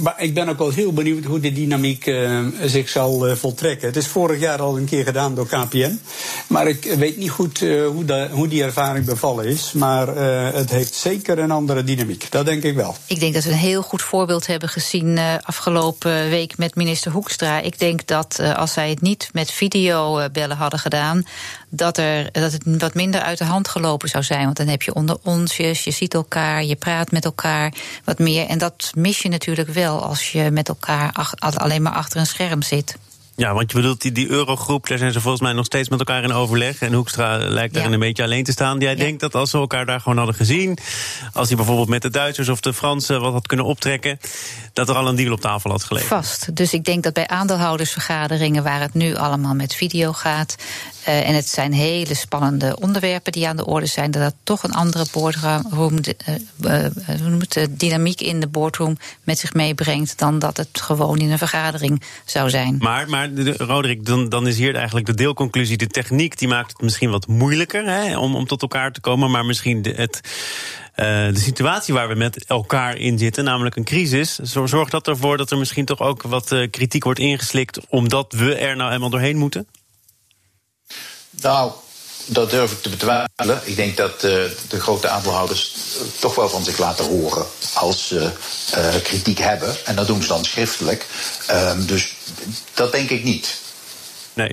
maar 0.02 0.14
ik 0.16 0.34
ben 0.34 0.48
ook 0.48 0.58
wel 0.58 0.70
heel 0.70 0.92
benieuwd 0.92 1.24
hoe 1.24 1.40
de 1.40 1.52
dynamiek 1.52 2.14
zich 2.64 2.88
zal 2.88 3.36
voltrekken. 3.36 3.86
Het 3.86 3.96
is 3.96 4.06
vorig 4.06 4.40
jaar 4.40 4.60
al 4.60 4.76
een 4.76 4.84
keer 4.84 5.04
gedaan 5.04 5.34
door 5.34 5.46
KPN. 5.46 6.00
Maar 6.46 6.68
ik 6.68 6.94
weet 6.98 7.16
niet 7.16 7.30
goed 7.30 7.58
hoe, 7.92 8.04
de, 8.04 8.28
hoe, 8.30 8.48
die 8.48 8.62
ervaring 8.62 9.04
bevallen 9.04 9.44
is. 9.44 9.72
Maar 9.72 10.16
het 10.54 10.70
heeft 10.70 10.94
zeker 10.94 11.38
een 11.38 11.50
andere 11.50 11.84
dynamiek. 11.84 12.26
Dat 12.30 12.46
denk 12.46 12.62
ik 12.62 12.74
wel. 12.74 12.96
Ik 13.06 13.20
denk 13.20 13.34
dat 13.34 13.44
we 13.44 13.50
een 13.50 13.56
heel 13.56 13.82
goed 13.82 14.02
voorbeeld 14.02 14.46
hebben 14.46 14.68
gezien 14.68 15.18
afgelopen 15.42 16.28
week 16.28 16.58
met 16.58 16.74
minister 16.74 17.12
Hoekstra. 17.12 17.60
Ik 17.60 17.78
denk 17.78 18.06
dat 18.06 18.40
als 18.56 18.72
zij 18.72 18.90
het 18.90 19.00
niet 19.00 19.09
met 19.32 19.50
videobellen 19.50 20.56
hadden 20.56 20.78
gedaan, 20.78 21.24
dat, 21.68 21.98
er, 21.98 22.32
dat 22.32 22.52
het 22.52 22.62
wat 22.64 22.94
minder 22.94 23.20
uit 23.20 23.38
de 23.38 23.44
hand 23.44 23.68
gelopen 23.68 24.08
zou 24.08 24.24
zijn. 24.24 24.44
Want 24.44 24.56
dan 24.56 24.66
heb 24.68 24.82
je 24.82 24.94
onder 24.94 25.16
onsjes, 25.22 25.84
je 25.84 25.90
ziet 25.90 26.14
elkaar, 26.14 26.64
je 26.64 26.76
praat 26.76 27.10
met 27.10 27.24
elkaar 27.24 27.72
wat 28.04 28.18
meer. 28.18 28.46
En 28.46 28.58
dat 28.58 28.92
mis 28.94 29.22
je 29.22 29.28
natuurlijk 29.28 29.68
wel 29.68 30.02
als 30.02 30.32
je 30.32 30.50
met 30.50 30.68
elkaar 30.68 31.28
alleen 31.38 31.82
maar 31.82 31.92
achter 31.92 32.20
een 32.20 32.26
scherm 32.26 32.62
zit. 32.62 32.96
Ja, 33.40 33.54
want 33.54 33.70
je 33.70 33.76
bedoelt 33.76 34.00
die, 34.00 34.12
die 34.12 34.28
eurogroep, 34.28 34.88
daar 34.88 34.98
zijn 34.98 35.12
ze 35.12 35.20
volgens 35.20 35.42
mij 35.42 35.52
nog 35.52 35.64
steeds 35.64 35.88
met 35.88 35.98
elkaar 35.98 36.22
in 36.22 36.32
overleg. 36.32 36.80
En 36.80 36.92
Hoekstra 36.92 37.36
lijkt 37.36 37.74
daarin 37.74 37.90
ja. 37.90 37.96
een 37.96 38.06
beetje 38.06 38.22
alleen 38.22 38.44
te 38.44 38.52
staan. 38.52 38.78
Jij 38.78 38.90
ja. 38.90 38.98
denkt 38.98 39.20
dat 39.20 39.34
als 39.34 39.50
ze 39.50 39.58
elkaar 39.58 39.86
daar 39.86 40.00
gewoon 40.00 40.18
hadden 40.18 40.34
gezien, 40.34 40.78
als 41.32 41.48
hij 41.48 41.56
bijvoorbeeld 41.56 41.88
met 41.88 42.02
de 42.02 42.10
Duitsers 42.10 42.48
of 42.48 42.60
de 42.60 42.72
Fransen 42.72 43.20
wat 43.20 43.32
had 43.32 43.46
kunnen 43.46 43.66
optrekken, 43.66 44.18
dat 44.72 44.88
er 44.88 44.94
al 44.94 45.08
een 45.08 45.16
deal 45.16 45.32
op 45.32 45.40
tafel 45.40 45.70
had 45.70 45.84
gelegen. 45.84 46.08
Vast. 46.08 46.56
Dus 46.56 46.72
ik 46.72 46.84
denk 46.84 47.02
dat 47.02 47.12
bij 47.12 47.26
aandeelhoudersvergaderingen, 47.26 48.62
waar 48.62 48.80
het 48.80 48.94
nu 48.94 49.14
allemaal 49.14 49.54
met 49.54 49.74
video 49.74 50.12
gaat, 50.12 50.56
uh, 51.08 51.28
en 51.28 51.34
het 51.34 51.48
zijn 51.48 51.72
hele 51.72 52.14
spannende 52.14 52.76
onderwerpen 52.80 53.32
die 53.32 53.48
aan 53.48 53.56
de 53.56 53.66
orde 53.66 53.86
zijn, 53.86 54.10
dat 54.10 54.22
dat 54.22 54.34
toch 54.42 54.62
een 54.62 54.74
andere 54.74 55.06
boardroom, 55.12 55.98
uh, 56.60 56.84
uh, 57.56 57.66
dynamiek 57.70 58.20
in 58.20 58.40
de 58.40 58.46
boardroom 58.46 58.96
met 59.24 59.38
zich 59.38 59.54
meebrengt 59.54 60.18
dan 60.18 60.38
dat 60.38 60.56
het 60.56 60.80
gewoon 60.80 61.18
in 61.18 61.30
een 61.30 61.38
vergadering 61.38 62.02
zou 62.24 62.50
zijn. 62.50 62.76
Maar, 62.78 63.08
maar 63.08 63.29
Roderick, 63.56 64.06
dan, 64.06 64.28
dan 64.28 64.46
is 64.46 64.58
hier 64.58 64.74
eigenlijk 64.74 65.06
de 65.06 65.14
deelconclusie: 65.14 65.76
de 65.76 65.86
techniek 65.86 66.38
die 66.38 66.48
maakt 66.48 66.72
het 66.72 66.80
misschien 66.80 67.10
wat 67.10 67.26
moeilijker 67.26 67.84
hè, 67.84 68.18
om, 68.18 68.34
om 68.34 68.46
tot 68.46 68.62
elkaar 68.62 68.92
te 68.92 69.00
komen, 69.00 69.30
maar 69.30 69.44
misschien 69.44 69.82
de, 69.82 69.90
het. 69.90 70.20
Uh, 70.96 71.06
de 71.06 71.38
situatie 71.38 71.94
waar 71.94 72.08
we 72.08 72.14
met 72.14 72.44
elkaar 72.44 72.96
in 72.96 73.18
zitten, 73.18 73.44
namelijk 73.44 73.76
een 73.76 73.84
crisis, 73.84 74.38
zorgt 74.38 74.90
dat 74.90 75.08
ervoor 75.08 75.36
dat 75.36 75.50
er 75.50 75.58
misschien 75.58 75.84
toch 75.84 76.00
ook 76.00 76.22
wat 76.22 76.52
uh, 76.52 76.70
kritiek 76.70 77.04
wordt 77.04 77.20
ingeslikt, 77.20 77.80
omdat 77.88 78.32
we 78.32 78.54
er 78.54 78.76
nou 78.76 78.92
eenmaal 78.92 79.10
doorheen 79.10 79.36
moeten? 79.36 79.66
Nou, 81.42 81.72
dat 82.32 82.50
durf 82.50 82.72
ik 82.72 82.82
te 82.82 82.88
betwijfelen. 82.88 83.60
Ik 83.64 83.76
denk 83.76 83.96
dat 83.96 84.14
uh, 84.14 84.20
de 84.68 84.80
grote 84.80 85.08
aandeelhouders 85.08 85.74
toch 86.18 86.34
wel 86.34 86.48
van 86.48 86.64
zich 86.64 86.78
laten 86.78 87.04
horen 87.04 87.46
als 87.74 88.06
ze 88.06 88.30
uh, 88.76 89.02
kritiek 89.02 89.38
hebben. 89.38 89.86
En 89.86 89.96
dat 89.96 90.06
doen 90.06 90.22
ze 90.22 90.28
dan 90.28 90.44
schriftelijk. 90.44 91.06
Um, 91.50 91.86
dus 91.86 92.14
dat 92.74 92.92
denk 92.92 93.10
ik 93.10 93.24
niet. 93.24 93.60
Nee. 94.34 94.52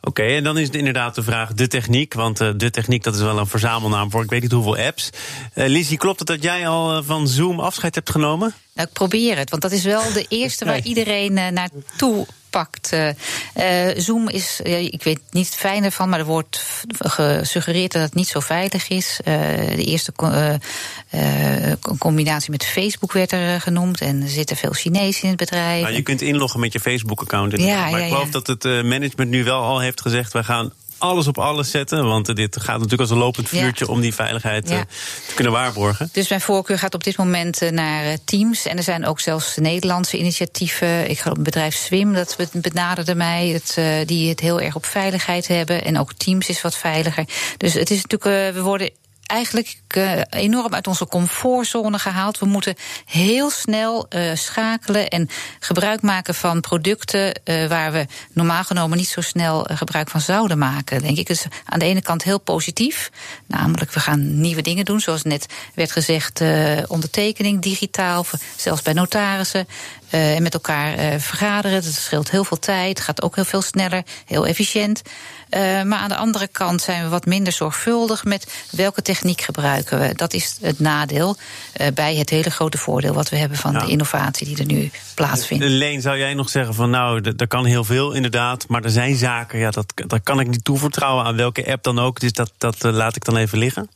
Oké, 0.00 0.22
okay, 0.22 0.36
en 0.36 0.44
dan 0.44 0.58
is 0.58 0.66
het 0.66 0.76
inderdaad 0.76 1.14
de 1.14 1.22
vraag 1.22 1.52
de 1.52 1.66
techniek. 1.66 2.14
Want 2.14 2.40
uh, 2.40 2.50
de 2.56 2.70
techniek, 2.70 3.02
dat 3.02 3.14
is 3.14 3.20
wel 3.20 3.38
een 3.38 3.46
verzamelnaam 3.46 4.10
voor 4.10 4.22
ik 4.22 4.30
weet 4.30 4.42
niet 4.42 4.52
hoeveel 4.52 4.76
apps. 4.76 5.10
Uh, 5.54 5.66
Lizzie, 5.66 5.96
klopt 5.96 6.18
het 6.18 6.28
dat 6.28 6.42
jij 6.42 6.68
al 6.68 7.02
van 7.02 7.28
Zoom 7.28 7.60
afscheid 7.60 7.94
hebt 7.94 8.10
genomen? 8.10 8.54
Nou, 8.74 8.88
ik 8.88 8.94
probeer 8.94 9.36
het, 9.36 9.50
want 9.50 9.62
dat 9.62 9.72
is 9.72 9.84
wel 9.84 10.12
de 10.12 10.26
eerste 10.28 10.64
waar 10.70 10.80
iedereen 10.80 11.32
naartoe 11.32 12.26
pakt. 12.54 12.92
Uh, 12.92 13.88
Zoom 13.96 14.28
is, 14.28 14.60
ik 14.90 15.02
weet 15.02 15.20
niet 15.30 15.46
het 15.46 15.54
fijne 15.54 15.90
van, 15.90 16.08
maar 16.08 16.18
er 16.18 16.24
wordt 16.24 16.84
gesuggereerd 16.98 17.92
dat 17.92 18.02
het 18.02 18.14
niet 18.14 18.28
zo 18.28 18.40
veilig 18.40 18.88
is. 18.88 19.20
Uh, 19.24 19.34
de 19.76 19.84
eerste 19.84 20.12
combinatie 21.98 22.50
met 22.50 22.64
Facebook 22.64 23.12
werd 23.12 23.32
er 23.32 23.60
genoemd. 23.60 24.00
En 24.00 24.22
er 24.22 24.28
zitten 24.28 24.56
veel 24.56 24.72
Chinezen 24.72 25.22
in 25.22 25.28
het 25.28 25.38
bedrijf. 25.38 25.82
Nou, 25.82 25.94
je 25.94 26.02
kunt 26.02 26.22
inloggen 26.22 26.60
met 26.60 26.72
je 26.72 26.80
Facebook-account. 26.80 27.60
Ja, 27.60 27.90
maar 27.90 28.00
ik 28.00 28.08
geloof 28.08 28.24
ja. 28.24 28.30
dat 28.30 28.46
het 28.46 28.64
management 28.64 29.30
nu 29.30 29.44
wel 29.44 29.62
al 29.62 29.80
heeft 29.80 30.00
gezegd: 30.00 30.32
wij 30.32 30.42
gaan 30.42 30.72
alles 31.04 31.26
op 31.26 31.38
alles 31.38 31.70
zetten. 31.70 32.04
Want 32.04 32.36
dit 32.36 32.56
gaat 32.60 32.74
natuurlijk 32.74 33.00
als 33.00 33.10
een 33.10 33.16
lopend 33.16 33.48
vuurtje 33.48 33.84
ja. 33.84 33.92
om 33.92 34.00
die 34.00 34.14
veiligheid 34.14 34.68
ja. 34.68 34.76
uh, 34.76 34.80
te 35.28 35.34
kunnen 35.34 35.52
waarborgen. 35.52 36.08
Dus 36.12 36.28
mijn 36.28 36.40
voorkeur 36.40 36.78
gaat 36.78 36.94
op 36.94 37.04
dit 37.04 37.16
moment 37.16 37.62
uh, 37.62 37.70
naar 37.70 38.04
uh, 38.04 38.12
Teams. 38.24 38.66
En 38.66 38.76
er 38.76 38.82
zijn 38.82 39.06
ook 39.06 39.20
zelfs 39.20 39.56
Nederlandse 39.56 40.18
initiatieven. 40.18 41.10
Ik 41.10 41.18
geloof 41.18 41.36
het 41.36 41.44
bedrijf 41.44 41.74
Swim, 41.74 42.12
dat 42.12 42.36
benaderde 42.52 43.14
mij. 43.14 43.48
Het, 43.48 44.08
die 44.08 44.28
het 44.28 44.40
heel 44.40 44.60
erg 44.60 44.74
op 44.74 44.86
veiligheid 44.86 45.48
hebben. 45.48 45.84
En 45.84 45.98
ook 45.98 46.12
Teams 46.12 46.48
is 46.48 46.62
wat 46.62 46.76
veiliger. 46.76 47.24
Dus 47.56 47.74
het 47.74 47.90
is 47.90 48.02
natuurlijk, 48.02 48.54
we 48.54 48.62
worden 48.62 48.90
eigenlijk 49.26 49.76
uh, 49.96 50.20
enorm 50.30 50.74
uit 50.74 50.86
onze 50.86 51.06
comfortzone 51.06 51.98
gehaald. 51.98 52.38
We 52.38 52.46
moeten 52.46 52.74
heel 53.04 53.50
snel 53.50 54.06
uh, 54.08 54.30
schakelen 54.34 55.08
en 55.08 55.28
gebruik 55.58 56.02
maken 56.02 56.34
van 56.34 56.60
producten 56.60 57.40
uh, 57.44 57.66
waar 57.66 57.92
we 57.92 58.06
normaal 58.32 58.64
genomen 58.64 58.98
niet 58.98 59.08
zo 59.08 59.20
snel 59.20 59.66
gebruik 59.72 60.10
van 60.10 60.20
zouden 60.20 60.58
maken. 60.58 61.02
Denk 61.02 61.18
ik. 61.18 61.26
Dus 61.26 61.44
aan 61.64 61.78
de 61.78 61.84
ene 61.84 62.02
kant 62.02 62.22
heel 62.22 62.40
positief. 62.40 63.10
Namelijk, 63.46 63.92
we 63.92 64.00
gaan 64.00 64.40
nieuwe 64.40 64.62
dingen 64.62 64.84
doen. 64.84 65.00
Zoals 65.00 65.22
net 65.22 65.46
werd 65.74 65.92
gezegd, 65.92 66.42
ondertekening 66.86 67.62
digitaal, 67.62 68.26
zelfs 68.56 68.82
bij 68.82 68.92
notarissen. 68.92 69.66
En 70.14 70.42
met 70.42 70.54
elkaar 70.54 71.20
vergaderen. 71.20 71.82
Dat 71.82 71.92
scheelt 71.92 72.30
heel 72.30 72.44
veel 72.44 72.58
tijd, 72.58 73.00
gaat 73.00 73.22
ook 73.22 73.34
heel 73.34 73.44
veel 73.44 73.62
sneller, 73.62 74.02
heel 74.26 74.46
efficiënt. 74.46 75.02
Uh, 75.50 75.82
maar 75.82 75.98
aan 75.98 76.08
de 76.08 76.16
andere 76.16 76.48
kant 76.48 76.82
zijn 76.82 77.02
we 77.02 77.08
wat 77.08 77.26
minder 77.26 77.52
zorgvuldig 77.52 78.24
met 78.24 78.66
welke 78.70 79.02
techniek 79.02 79.40
gebruiken 79.40 80.00
we. 80.00 80.14
Dat 80.14 80.32
is 80.32 80.58
het 80.60 80.80
nadeel 80.80 81.36
bij 81.94 82.14
het 82.16 82.30
hele 82.30 82.50
grote 82.50 82.78
voordeel 82.78 83.14
wat 83.14 83.28
we 83.28 83.36
hebben 83.36 83.58
van 83.58 83.72
ja. 83.72 83.78
de 83.78 83.90
innovatie 83.90 84.46
die 84.46 84.58
er 84.58 84.66
nu 84.66 84.90
plaatsvindt. 85.14 85.64
Leen, 85.64 86.00
zou 86.00 86.18
jij 86.18 86.34
nog 86.34 86.48
zeggen 86.48 86.74
van 86.74 86.90
nou, 86.90 87.34
er 87.36 87.48
kan 87.48 87.64
heel 87.64 87.84
veel 87.84 88.12
inderdaad, 88.12 88.68
maar 88.68 88.84
er 88.84 88.90
zijn 88.90 89.16
zaken, 89.16 89.58
ja, 89.58 89.70
dat, 89.70 89.92
dat 89.94 90.20
kan 90.22 90.40
ik 90.40 90.48
niet 90.48 90.64
toevertrouwen 90.64 91.24
aan 91.24 91.36
welke 91.36 91.70
app 91.70 91.82
dan 91.82 91.98
ook. 91.98 92.20
Dus 92.20 92.32
dat, 92.32 92.52
dat 92.58 92.82
laat 92.82 93.16
ik 93.16 93.24
dan 93.24 93.36
even 93.36 93.58
liggen? 93.58 93.88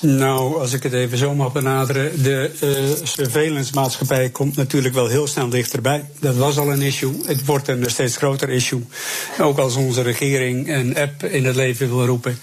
Nou, 0.00 0.60
als 0.60 0.72
ik 0.72 0.82
het 0.82 0.92
even 0.92 1.18
zo 1.18 1.34
mag 1.34 1.52
benaderen. 1.52 2.22
De 2.22 2.50
uh, 2.62 3.06
surveillance 3.06 3.74
maatschappij 3.74 4.28
komt 4.28 4.56
natuurlijk 4.56 4.94
wel 4.94 5.06
heel 5.06 5.26
snel 5.26 5.48
dichterbij. 5.48 6.04
Dat 6.20 6.36
was 6.36 6.58
al 6.58 6.72
een 6.72 6.82
issue. 6.82 7.12
Het 7.26 7.44
wordt 7.44 7.68
een 7.68 7.90
steeds 7.90 8.16
groter 8.16 8.48
issue. 8.48 8.84
Ook 9.40 9.58
als 9.58 9.76
onze 9.76 10.02
regering 10.02 10.68
een 10.68 10.96
app 10.96 11.24
in 11.24 11.44
het 11.44 11.56
leven 11.56 11.88
wil 11.88 12.06
roepen. 12.06 12.38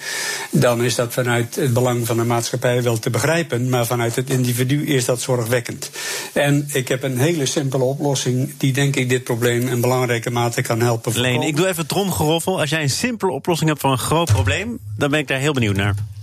dan 0.51 0.83
is 0.83 0.95
dat 0.95 1.13
vanuit 1.13 1.55
het 1.55 1.73
belang 1.73 2.05
van 2.05 2.17
de 2.17 2.23
maatschappij 2.23 2.83
wel 2.83 2.99
te 2.99 3.09
begrijpen. 3.09 3.69
Maar 3.69 3.85
vanuit 3.85 4.15
het 4.15 4.29
individu 4.29 4.85
is 4.85 5.05
dat 5.05 5.21
zorgwekkend. 5.21 5.89
En 6.33 6.67
ik 6.71 6.87
heb 6.87 7.03
een 7.03 7.17
hele 7.17 7.45
simpele 7.45 7.83
oplossing. 7.83 8.53
die 8.57 8.73
denk 8.73 8.95
ik 8.95 9.09
dit 9.09 9.23
probleem 9.23 9.67
in 9.67 9.81
belangrijke 9.81 10.31
mate 10.31 10.61
kan 10.61 10.79
helpen. 10.79 11.19
Leen, 11.19 11.41
ik 11.41 11.55
doe 11.55 11.67
even 11.67 11.87
tromgeroffel. 11.87 12.59
Als 12.59 12.69
jij 12.69 12.81
een 12.81 12.89
simpele 12.89 13.31
oplossing 13.31 13.69
hebt 13.69 13.81
voor 13.81 13.91
een 13.91 13.97
groot 13.97 14.31
probleem. 14.31 14.79
dan 14.97 15.09
ben 15.09 15.19
ik 15.19 15.27
daar 15.27 15.39
heel 15.39 15.53
benieuwd 15.53 15.75
naar. 15.75 16.14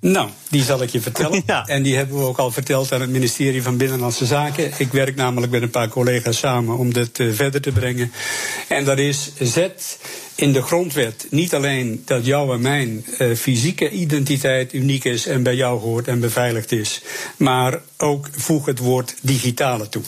Nou, 0.00 0.28
die 0.50 0.62
zal 0.62 0.82
ik 0.82 0.90
je 0.90 1.00
vertellen. 1.00 1.42
Ja. 1.46 1.66
En 1.66 1.82
die 1.82 1.96
hebben 1.96 2.18
we 2.18 2.24
ook 2.24 2.38
al 2.38 2.50
verteld 2.50 2.92
aan 2.92 3.00
het 3.00 3.10
ministerie 3.10 3.62
van 3.62 3.76
Binnenlandse 3.76 4.26
Zaken. 4.26 4.72
Ik 4.78 4.92
werk 4.92 5.16
namelijk 5.16 5.52
met 5.52 5.62
een 5.62 5.70
paar 5.70 5.88
collega's 5.88 6.38
samen 6.38 6.76
om 6.76 6.92
dit 6.92 7.18
uh, 7.18 7.34
verder 7.34 7.60
te 7.60 7.72
brengen. 7.72 8.12
En 8.68 8.84
dat 8.84 8.98
is 8.98 9.30
zet 9.38 9.98
in 10.38 10.52
de 10.52 10.62
grondwet 10.62 11.26
niet 11.30 11.54
alleen 11.54 12.02
dat 12.04 12.26
jouw 12.26 12.52
en 12.52 12.60
mijn 12.60 13.06
uh, 13.18 13.34
fysieke 13.34 13.90
identiteit 13.90 14.72
uniek 14.72 15.04
is 15.04 15.26
en 15.26 15.42
bij 15.42 15.54
jou 15.54 15.80
hoort 15.80 16.08
en 16.08 16.20
beveiligd 16.20 16.72
is, 16.72 17.02
maar 17.36 17.80
ook 17.96 18.28
voeg 18.32 18.66
het 18.66 18.78
woord 18.78 19.14
digitale 19.20 19.88
toe. 19.88 20.02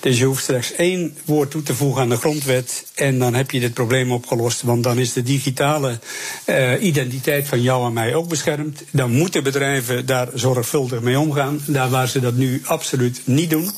Dus 0.00 0.18
je 0.18 0.24
hoeft 0.24 0.44
slechts 0.44 0.72
één 0.72 1.16
woord 1.24 1.50
toe 1.50 1.62
te 1.62 1.74
voegen 1.74 2.02
aan 2.02 2.08
de 2.08 2.16
grondwet 2.16 2.86
en 2.94 3.18
dan 3.18 3.34
heb 3.34 3.50
je 3.50 3.60
dit 3.60 3.74
probleem 3.74 4.12
opgelost, 4.12 4.62
want 4.62 4.82
dan 4.82 4.98
is 4.98 5.12
de 5.12 5.22
digitale 5.22 5.98
uh, 6.46 6.82
identiteit 6.82 7.48
van 7.48 7.62
jou 7.62 7.86
en 7.86 7.92
mij 7.92 8.14
ook 8.14 8.28
beschermd. 8.28 8.84
Dan 8.90 9.10
moeten 9.10 9.42
bedrijven 9.42 10.06
daar 10.06 10.28
zorgvuldig 10.34 11.00
mee 11.00 11.18
omgaan, 11.18 11.60
daar 11.66 11.90
waar 11.90 12.08
ze 12.08 12.20
dat 12.20 12.34
nu 12.34 12.62
absoluut 12.64 13.20
niet 13.24 13.50
doen. 13.50 13.70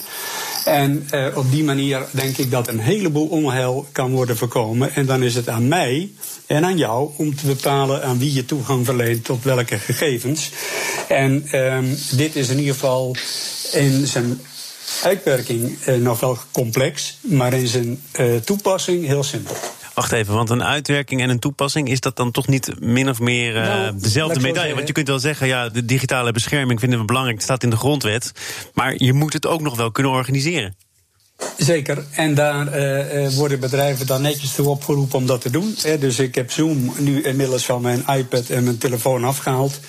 En 0.66 1.08
uh, 1.14 1.26
op 1.35 1.50
die 1.50 1.64
manier 1.64 2.06
denk 2.11 2.37
ik 2.37 2.50
dat 2.50 2.68
een 2.68 2.78
heleboel 2.78 3.26
onheil 3.26 3.87
kan 3.92 4.11
worden 4.11 4.37
voorkomen. 4.37 4.94
En 4.94 5.06
dan 5.06 5.23
is 5.23 5.35
het 5.35 5.49
aan 5.49 5.68
mij 5.68 6.11
en 6.46 6.64
aan 6.64 6.76
jou 6.76 7.11
om 7.16 7.37
te 7.37 7.46
bepalen 7.46 8.02
aan 8.02 8.18
wie 8.18 8.32
je 8.32 8.44
toegang 8.44 8.85
verleent 8.85 9.25
tot 9.25 9.44
welke 9.44 9.78
gegevens. 9.78 10.50
En 11.08 11.58
um, 11.58 11.96
dit 12.11 12.37
is 12.37 12.49
in 12.49 12.58
ieder 12.58 12.75
geval 12.75 13.16
in 13.73 14.06
zijn 14.06 14.40
uitwerking 15.02 15.76
uh, 15.88 15.94
nog 15.94 16.20
wel 16.20 16.38
complex, 16.52 17.18
maar 17.20 17.52
in 17.52 17.66
zijn 17.66 18.00
uh, 18.20 18.37
toepassing 18.37 19.06
heel 19.06 19.23
simpel. 19.23 19.56
Wacht 19.96 20.12
even, 20.12 20.34
want 20.34 20.50
een 20.50 20.64
uitwerking 20.64 21.22
en 21.22 21.28
een 21.28 21.38
toepassing, 21.38 21.88
is 21.88 22.00
dat 22.00 22.16
dan 22.16 22.30
toch 22.30 22.46
niet 22.46 22.80
min 22.80 23.08
of 23.08 23.20
meer 23.20 23.56
uh, 23.56 23.62
nou, 23.62 23.98
dezelfde 23.98 24.40
medaille? 24.40 24.74
Want 24.74 24.86
je 24.86 24.92
kunt 24.92 25.08
wel 25.08 25.18
zeggen, 25.18 25.46
ja, 25.46 25.68
de 25.68 25.84
digitale 25.84 26.32
bescherming 26.32 26.80
vinden 26.80 26.98
we 26.98 27.04
belangrijk, 27.04 27.36
het 27.36 27.44
staat 27.44 27.62
in 27.62 27.70
de 27.70 27.76
grondwet. 27.76 28.32
Maar 28.74 28.94
je 28.96 29.12
moet 29.12 29.32
het 29.32 29.46
ook 29.46 29.60
nog 29.60 29.76
wel 29.76 29.90
kunnen 29.90 30.12
organiseren. 30.12 30.76
Zeker, 31.56 32.04
en 32.10 32.34
daar 32.34 32.78
uh, 32.78 33.28
worden 33.28 33.60
bedrijven 33.60 34.06
dan 34.06 34.22
netjes 34.22 34.54
toe 34.54 34.68
opgeroepen 34.68 35.18
om 35.18 35.26
dat 35.26 35.40
te 35.40 35.50
doen. 35.50 35.76
Dus 36.00 36.18
ik 36.18 36.34
heb 36.34 36.50
Zoom 36.50 36.92
nu 36.98 37.22
inmiddels 37.22 37.64
van 37.64 37.82
mijn 37.82 38.04
iPad 38.06 38.48
en 38.48 38.64
mijn 38.64 38.78
telefoon 38.78 39.24
afgehaald. 39.24 39.80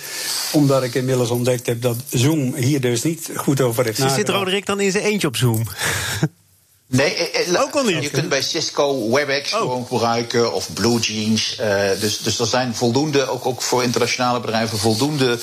Omdat 0.52 0.82
ik 0.82 0.94
inmiddels 0.94 1.30
ontdekt 1.30 1.66
heb 1.66 1.82
dat 1.82 1.96
Zoom 2.08 2.54
hier 2.54 2.80
dus 2.80 3.02
niet 3.02 3.30
goed 3.34 3.60
over 3.60 3.84
heeft 3.84 3.98
nagedacht. 3.98 4.26
Zit 4.26 4.36
Roderick 4.36 4.66
dan 4.66 4.80
in 4.80 4.90
zijn 4.90 5.04
eentje 5.04 5.26
op 5.26 5.36
Zoom? 5.36 5.62
Nee, 6.90 7.30
eh, 7.30 7.60
ook 7.62 7.74
al 7.74 7.84
niet. 7.84 8.02
Je 8.02 8.10
kunt 8.10 8.28
bij 8.28 8.42
Cisco 8.42 9.10
WebEx 9.10 9.52
oh. 9.52 9.60
gewoon 9.60 9.86
gebruiken 9.86 10.52
of 10.52 10.72
BlueJeans. 10.72 11.56
Uh, 11.60 12.00
dus, 12.00 12.18
dus 12.18 12.38
er 12.38 12.46
zijn 12.46 12.74
voldoende, 12.74 13.28
ook, 13.28 13.46
ook 13.46 13.62
voor 13.62 13.82
internationale 13.82 14.40
bedrijven, 14.40 14.78
voldoende 14.78 15.38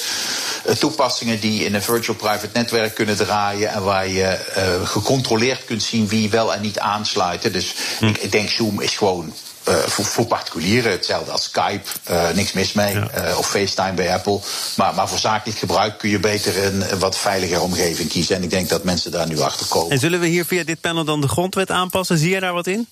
uh, 0.65 0.73
toepassingen 0.73 1.39
die 1.39 1.65
in 1.65 1.75
een 1.75 1.81
virtual 1.81 2.17
private 2.17 2.49
netwerk 2.53 2.95
kunnen 2.95 3.15
draaien 3.15 3.69
en 3.69 3.83
waar 3.83 4.07
je 4.07 4.39
uh, 4.57 4.87
gecontroleerd 4.87 5.65
kunt 5.65 5.83
zien 5.83 6.07
wie 6.07 6.29
wel 6.29 6.53
en 6.53 6.61
niet 6.61 6.79
aansluiten. 6.79 7.53
Dus 7.53 7.75
hm. 7.99 8.05
ik, 8.05 8.17
ik 8.17 8.31
denk 8.31 8.49
Zoom 8.49 8.81
is 8.81 8.95
gewoon 8.95 9.33
uh, 9.69 9.75
voor, 9.75 10.05
voor, 10.05 10.25
particulieren, 10.25 10.91
hetzelfde 10.91 11.31
als 11.31 11.43
Skype, 11.43 11.89
uh, 12.11 12.29
niks 12.29 12.53
mis 12.53 12.73
mee. 12.73 12.93
Ja. 12.93 13.29
Uh, 13.29 13.37
of 13.37 13.49
FaceTime 13.49 13.93
bij 13.93 14.13
Apple. 14.13 14.39
Maar, 14.75 14.93
maar 14.93 15.09
voor 15.09 15.19
zakelijk 15.19 15.59
gebruik 15.59 15.97
kun 15.97 16.09
je 16.09 16.19
beter 16.19 16.65
een, 16.65 16.91
een, 16.91 16.99
wat 16.99 17.17
veiliger 17.17 17.61
omgeving 17.61 18.09
kiezen. 18.09 18.35
En 18.35 18.43
ik 18.43 18.49
denk 18.49 18.69
dat 18.69 18.83
mensen 18.83 19.11
daar 19.11 19.27
nu 19.27 19.39
achter 19.39 19.65
komen. 19.67 19.91
En 19.91 19.99
zullen 19.99 20.19
we 20.19 20.27
hier 20.27 20.45
via 20.45 20.63
dit 20.63 20.81
panel 20.81 21.03
dan 21.03 21.21
de 21.21 21.27
grondwet 21.27 21.71
aanpassen? 21.71 22.17
Zie 22.17 22.29
je 22.29 22.39
daar 22.39 22.53
wat 22.53 22.67
in? 22.67 22.87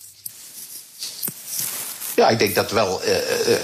Ja, 2.16 2.30
ik 2.30 2.40
denk 2.40 2.56
dat 2.56 2.72
wel 2.72 3.02
uh, 3.06 3.10
uh, 3.10 3.58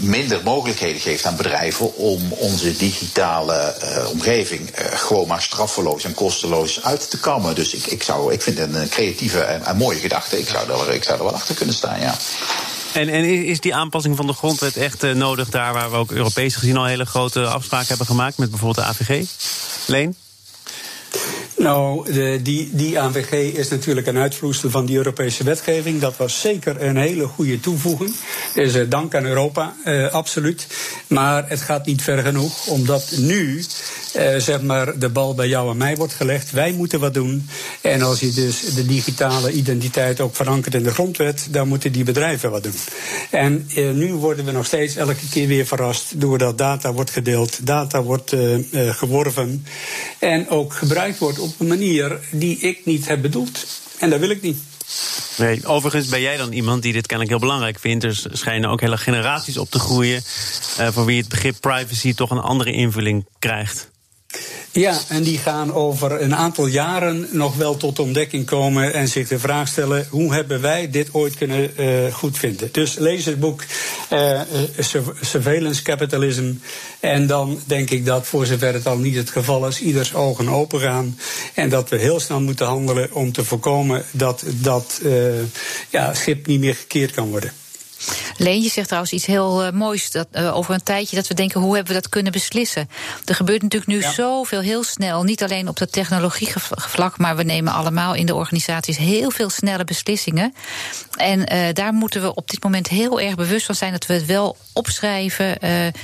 minder 0.00 0.40
mogelijkheden 0.44 1.00
geeft 1.00 1.24
aan 1.24 1.36
bedrijven 1.36 1.96
om 1.96 2.32
onze 2.32 2.76
digitale 2.76 3.74
omgeving 4.12 4.70
gewoon 4.74 5.26
maar 5.26 5.42
straffeloos 5.42 6.04
en 6.04 6.14
kosteloos 6.14 6.82
uit 6.82 7.10
te 7.10 7.18
kammen. 7.18 7.54
Dus 7.54 7.74
ik, 7.74 7.86
ik, 7.86 8.02
zou, 8.02 8.32
ik 8.32 8.42
vind 8.42 8.58
het 8.58 8.74
een 8.74 8.88
creatieve 8.88 9.40
en, 9.40 9.76
mooie 9.76 9.98
gedachte. 9.98 10.38
Ik 10.38 10.48
zou, 10.48 10.70
er, 10.70 10.94
ik 10.94 11.04
zou 11.04 11.18
er 11.18 11.24
wel 11.24 11.34
achter 11.34 11.54
kunnen 11.54 11.74
staan, 11.74 12.00
ja. 12.00 12.16
En, 12.92 13.08
en 13.08 13.24
is 13.24 13.60
die 13.60 13.74
aanpassing 13.74 14.16
van 14.16 14.26
de 14.26 14.32
grondwet 14.32 14.76
echt 14.76 15.02
nodig 15.02 15.48
daar 15.48 15.72
waar 15.72 15.90
we 15.90 15.96
ook 15.96 16.10
Europees 16.10 16.54
gezien 16.54 16.76
al 16.76 16.84
hele 16.84 17.06
grote 17.06 17.46
afspraken 17.46 17.88
hebben 17.88 18.06
gemaakt 18.06 18.38
met 18.38 18.50
bijvoorbeeld 18.50 18.86
de 18.86 18.92
AVG? 18.92 19.26
Leen? 19.86 20.16
Nou, 21.56 22.12
de, 22.12 22.40
die, 22.42 22.68
die 22.72 22.98
is 23.52 23.68
natuurlijk 23.68 24.06
een 24.06 24.18
uitvloeisel 24.18 24.70
van 24.70 24.86
die 24.86 24.96
Europese 24.96 25.44
wetgeving. 25.44 26.00
Dat 26.00 26.16
was 26.16 26.40
zeker 26.40 26.82
een 26.82 26.96
hele 26.96 27.26
goede 27.26 27.60
toevoeging. 27.60 28.14
Dus 28.54 28.74
uh, 28.74 28.82
dank 28.88 29.14
aan 29.14 29.24
Europa, 29.24 29.74
uh, 29.84 30.12
absoluut. 30.12 30.66
Maar 31.06 31.48
het 31.48 31.60
gaat 31.60 31.86
niet 31.86 32.02
ver 32.02 32.22
genoeg, 32.22 32.66
omdat 32.66 33.12
nu 33.18 33.56
uh, 34.16 34.36
zeg 34.36 34.62
maar 34.62 34.98
de 34.98 35.08
bal 35.08 35.34
bij 35.34 35.48
jou 35.48 35.70
en 35.70 35.76
mij 35.76 35.96
wordt 35.96 36.12
gelegd. 36.12 36.50
Wij 36.50 36.72
moeten 36.72 37.00
wat 37.00 37.14
doen. 37.14 37.48
En 37.80 38.02
als 38.02 38.20
je 38.20 38.32
dus 38.32 38.60
de 38.60 38.86
digitale 38.86 39.52
identiteit 39.52 40.20
ook 40.20 40.36
verankert 40.36 40.74
in 40.74 40.82
de 40.82 40.92
grondwet, 40.92 41.46
dan 41.50 41.68
moeten 41.68 41.92
die 41.92 42.04
bedrijven 42.04 42.50
wat 42.50 42.62
doen. 42.62 42.74
En 43.30 43.66
nu 43.74 44.14
worden 44.14 44.44
we 44.44 44.52
nog 44.52 44.66
steeds 44.66 44.96
elke 44.96 45.28
keer 45.30 45.48
weer 45.48 45.66
verrast 45.66 46.20
doordat 46.20 46.58
data 46.58 46.92
wordt 46.92 47.10
gedeeld, 47.10 47.66
data 47.66 48.02
wordt 48.02 48.34
geworven 48.72 49.66
en 50.18 50.48
ook 50.48 50.72
gebruikt 50.72 51.18
wordt 51.18 51.38
op 51.46 51.60
een 51.60 51.66
manier 51.66 52.18
die 52.30 52.58
ik 52.58 52.84
niet 52.84 53.08
heb 53.08 53.22
bedoeld. 53.22 53.66
En 53.98 54.10
dat 54.10 54.20
wil 54.20 54.30
ik 54.30 54.42
niet. 54.42 54.58
Nee, 55.38 55.66
overigens 55.66 56.06
ben 56.06 56.20
jij 56.20 56.36
dan 56.36 56.52
iemand 56.52 56.82
die 56.82 56.92
dit 56.92 57.06
kennelijk 57.06 57.30
heel 57.30 57.46
belangrijk 57.46 57.78
vindt. 57.78 58.04
Er 58.04 58.22
schijnen 58.32 58.70
ook 58.70 58.80
hele 58.80 58.98
generaties 58.98 59.58
op 59.58 59.70
te 59.70 59.78
groeien. 59.78 60.22
Uh, 60.80 60.88
voor 60.88 61.04
wie 61.04 61.20
het 61.20 61.28
begrip 61.28 61.56
privacy 61.60 62.14
toch 62.14 62.30
een 62.30 62.38
andere 62.38 62.72
invulling 62.72 63.26
krijgt. 63.38 63.90
Ja, 64.80 65.00
en 65.08 65.22
die 65.22 65.38
gaan 65.38 65.72
over 65.72 66.22
een 66.22 66.34
aantal 66.34 66.66
jaren 66.66 67.28
nog 67.30 67.56
wel 67.56 67.76
tot 67.76 67.98
ontdekking 67.98 68.46
komen 68.46 68.92
en 68.92 69.08
zich 69.08 69.28
de 69.28 69.38
vraag 69.38 69.68
stellen: 69.68 70.06
hoe 70.10 70.34
hebben 70.34 70.60
wij 70.60 70.90
dit 70.90 71.08
ooit 71.12 71.34
kunnen 71.34 71.70
uh, 71.80 72.14
goedvinden? 72.14 72.68
Dus 72.72 72.94
lees 72.94 73.24
het 73.24 73.40
boek 73.40 73.64
uh, 74.12 74.40
Surveillance 75.20 75.82
Capitalism. 75.82 76.52
En 77.00 77.26
dan 77.26 77.60
denk 77.66 77.90
ik 77.90 78.06
dat, 78.06 78.26
voor 78.26 78.46
zover 78.46 78.72
het 78.72 78.86
al 78.86 78.98
niet 78.98 79.16
het 79.16 79.30
geval 79.30 79.66
is, 79.66 79.80
ieders 79.80 80.14
ogen 80.14 80.48
open 80.48 80.80
gaan. 80.80 81.18
En 81.54 81.68
dat 81.68 81.88
we 81.88 81.96
heel 81.96 82.20
snel 82.20 82.40
moeten 82.40 82.66
handelen 82.66 83.12
om 83.12 83.32
te 83.32 83.44
voorkomen 83.44 84.04
dat 84.10 84.44
dat 84.54 85.00
ja, 85.90 86.14
schip 86.14 86.46
niet 86.46 86.60
meer 86.60 86.74
gekeerd 86.74 87.10
kan 87.10 87.28
worden. 87.28 87.52
Leentje 88.36 88.70
zegt 88.70 88.86
trouwens 88.86 89.12
iets 89.12 89.26
heel 89.26 89.66
uh, 89.66 89.72
moois 89.72 90.10
dat, 90.10 90.26
uh, 90.32 90.56
over 90.56 90.74
een 90.74 90.82
tijdje 90.82 91.16
dat 91.16 91.26
we 91.26 91.34
denken 91.34 91.60
hoe 91.60 91.74
hebben 91.74 91.94
we 91.94 92.00
dat 92.00 92.10
kunnen 92.10 92.32
beslissen. 92.32 92.88
Er 93.24 93.34
gebeurt 93.34 93.62
natuurlijk 93.62 93.92
nu 93.92 94.00
ja. 94.00 94.12
zoveel 94.12 94.60
heel 94.60 94.84
snel, 94.84 95.22
niet 95.22 95.42
alleen 95.42 95.68
op 95.68 95.78
dat 95.78 95.92
technologievlak, 95.92 97.18
maar 97.18 97.36
we 97.36 97.42
nemen 97.42 97.72
allemaal 97.72 98.14
in 98.14 98.26
de 98.26 98.34
organisaties 98.34 98.96
heel 98.96 99.30
veel 99.30 99.50
snelle 99.50 99.84
beslissingen. 99.84 100.54
En 101.16 101.54
uh, 101.54 101.72
daar 101.72 101.92
moeten 101.92 102.22
we 102.22 102.34
op 102.34 102.50
dit 102.50 102.62
moment 102.62 102.88
heel 102.88 103.20
erg 103.20 103.34
bewust 103.34 103.66
van 103.66 103.74
zijn 103.74 103.92
dat 103.92 104.06
we 104.06 104.14
het 104.14 104.26
wel 104.26 104.56
opschrijven 104.72 105.58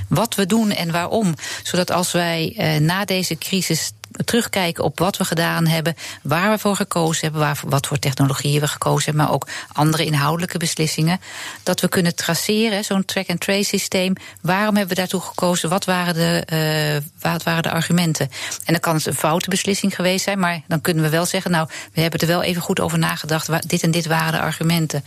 wat 0.08 0.34
we 0.34 0.46
doen 0.46 0.70
en 0.70 0.90
waarom. 0.92 1.34
Zodat 1.62 1.90
als 1.90 2.12
wij 2.12 2.54
na 2.80 3.04
deze 3.04 3.38
crisis 3.38 3.92
terugkijken 4.24 4.84
op 4.84 4.98
wat 4.98 5.16
we 5.16 5.24
gedaan 5.24 5.66
hebben, 5.66 5.94
waar 6.22 6.50
we 6.50 6.58
voor 6.58 6.76
gekozen 6.76 7.22
hebben, 7.22 7.40
waar, 7.40 7.60
wat 7.66 7.86
voor 7.86 7.98
technologieën 7.98 8.60
we 8.60 8.68
gekozen 8.68 9.04
hebben, 9.04 9.24
maar 9.24 9.34
ook 9.34 9.48
andere 9.72 10.04
inhoudelijke 10.04 10.58
beslissingen. 10.58 11.20
Dat 11.62 11.80
we 11.80 11.88
kunnen 11.88 12.14
traceren, 12.14 12.84
zo'n 12.84 13.04
track-and-trace 13.04 13.64
systeem. 13.64 14.14
Waarom 14.40 14.76
hebben 14.76 14.94
we 14.94 15.00
daartoe 15.00 15.20
gekozen? 15.20 15.68
Wat 15.68 15.84
waren, 15.84 16.14
de, 16.14 16.46
uh, 16.52 17.30
wat 17.32 17.42
waren 17.42 17.62
de 17.62 17.70
argumenten? 17.70 18.30
En 18.64 18.72
dan 18.72 18.80
kan 18.80 18.94
het 18.94 19.06
een 19.06 19.14
foute 19.14 19.50
beslissing 19.50 19.94
geweest 19.94 20.24
zijn, 20.24 20.38
maar 20.38 20.60
dan 20.66 20.80
kunnen 20.80 21.04
we 21.04 21.10
wel 21.10 21.26
zeggen, 21.26 21.50
nou, 21.50 21.68
we 21.92 22.00
hebben 22.00 22.20
er 22.20 22.26
wel 22.26 22.42
even 22.42 22.62
goed 22.62 22.80
over 22.80 22.98
nagedacht. 22.98 23.68
Dit 23.68 23.82
en 23.82 23.90
dit 23.90 24.06
waren 24.06 24.32
de 24.32 24.40
argumenten. 24.40 25.04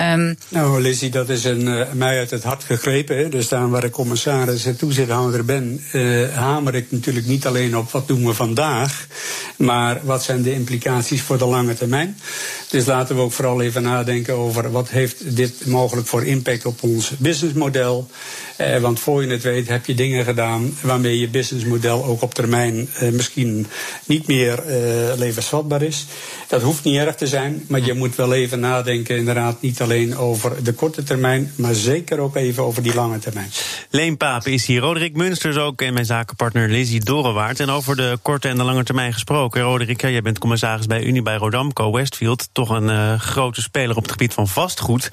Um, 0.00 0.36
nou, 0.48 0.80
Lizzie, 0.80 1.10
dat 1.10 1.28
is 1.28 1.44
een, 1.44 1.66
uh, 1.66 1.92
mij 1.92 2.18
uit 2.18 2.30
het 2.30 2.42
hart 2.42 2.64
gegrepen. 2.64 3.30
Dus 3.30 3.48
daar 3.48 3.70
waar 3.70 3.84
ik 3.84 3.92
commissaris 3.92 4.64
en 4.64 4.76
toezichthouder 4.76 5.44
ben, 5.44 5.80
uh, 5.92 6.34
hamer 6.34 6.74
ik 6.74 6.86
natuurlijk 6.90 7.26
niet 7.26 7.46
alleen 7.46 7.76
op 7.76 7.90
wat 7.90 8.08
doen 8.08 8.26
we 8.26 8.34
vandaag, 8.34 9.06
Maar 9.56 10.00
wat 10.04 10.22
zijn 10.22 10.42
de 10.42 10.52
implicaties 10.52 11.22
voor 11.22 11.38
de 11.38 11.44
lange 11.44 11.74
termijn? 11.74 12.16
Dus 12.68 12.86
laten 12.86 13.16
we 13.16 13.22
ook 13.22 13.32
vooral 13.32 13.62
even 13.62 13.82
nadenken 13.82 14.34
over 14.34 14.70
wat 14.70 14.88
heeft 14.88 15.36
dit 15.36 15.66
mogelijk 15.66 16.06
voor 16.06 16.24
impact 16.24 16.66
op 16.66 16.82
ons 16.82 17.10
businessmodel. 17.18 18.08
Eh, 18.56 18.78
want 18.78 19.00
voor 19.00 19.22
je 19.22 19.30
het 19.30 19.42
weet 19.42 19.68
heb 19.68 19.86
je 19.86 19.94
dingen 19.94 20.24
gedaan 20.24 20.76
waarmee 20.80 21.18
je 21.18 21.28
businessmodel 21.28 22.04
ook 22.04 22.22
op 22.22 22.34
termijn 22.34 22.88
eh, 22.94 23.10
misschien 23.10 23.66
niet 24.04 24.26
meer 24.26 24.58
eh, 24.58 25.18
levensvatbaar 25.18 25.82
is. 25.82 26.06
Dat 26.48 26.62
hoeft 26.62 26.84
niet 26.84 26.98
erg 26.98 27.14
te 27.14 27.26
zijn, 27.26 27.64
maar 27.68 27.80
je 27.80 27.94
moet 27.94 28.16
wel 28.16 28.34
even 28.34 28.60
nadenken, 28.60 29.16
inderdaad, 29.16 29.62
niet 29.62 29.76
alleen 29.82 30.16
over 30.16 30.64
de 30.64 30.72
korte 30.72 31.02
termijn, 31.02 31.52
maar 31.56 31.74
zeker 31.74 32.18
ook 32.18 32.36
even 32.36 32.62
over 32.62 32.82
die 32.82 32.94
lange 32.94 33.18
termijn. 33.18 33.50
Leen 33.90 34.16
Paap 34.16 34.46
is 34.46 34.66
hier, 34.66 34.80
Roderick 34.80 35.16
Munsters 35.16 35.56
ook 35.56 35.82
en 35.82 35.92
mijn 35.92 36.06
zakenpartner 36.06 36.68
Lizzie 36.68 37.00
Dorenwaard. 37.00 37.60
En 37.60 37.70
over 37.70 37.96
de 37.96 38.18
korte 38.22 38.48
en 38.48 38.56
de 38.56 38.62
lange 38.62 38.84
termijn 38.84 39.12
gesproken. 39.12 39.62
Roderick, 39.62 40.00
jij 40.00 40.22
bent 40.22 40.38
commissaris 40.38 40.86
bij 40.86 41.02
Unie 41.02 41.22
bij 41.22 41.36
Rodamco 41.36 41.92
Westfield, 41.92 42.48
toch 42.52 42.70
een 42.70 42.88
uh, 42.88 43.20
grote 43.20 43.62
speler 43.62 43.96
op 43.96 44.02
het 44.02 44.12
gebied 44.12 44.34
van 44.34 44.48
vastgoed. 44.48 45.10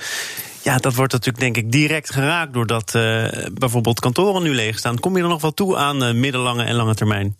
Ja, 0.64 0.78
dat 0.78 0.96
wordt 0.96 1.12
natuurlijk 1.12 1.40
denk 1.40 1.58
ik 1.58 1.72
direct 1.72 2.14
geraakt 2.14 2.54
doordat 2.54 2.94
uh, 2.96 3.28
bijvoorbeeld 3.54 4.00
kantoren 4.00 4.44
nu 4.44 4.56
leeg 4.56 4.78
staan. 4.78 5.00
Kom 5.00 5.18
je 5.18 5.24
er 5.24 5.30
nog 5.30 5.42
wel 5.42 5.54
toe 5.54 5.78
aan 5.78 6.04
uh, 6.04 6.14
middellange 6.14 6.64
en 6.64 6.76
lange 6.76 6.96
termijn? 6.96 7.36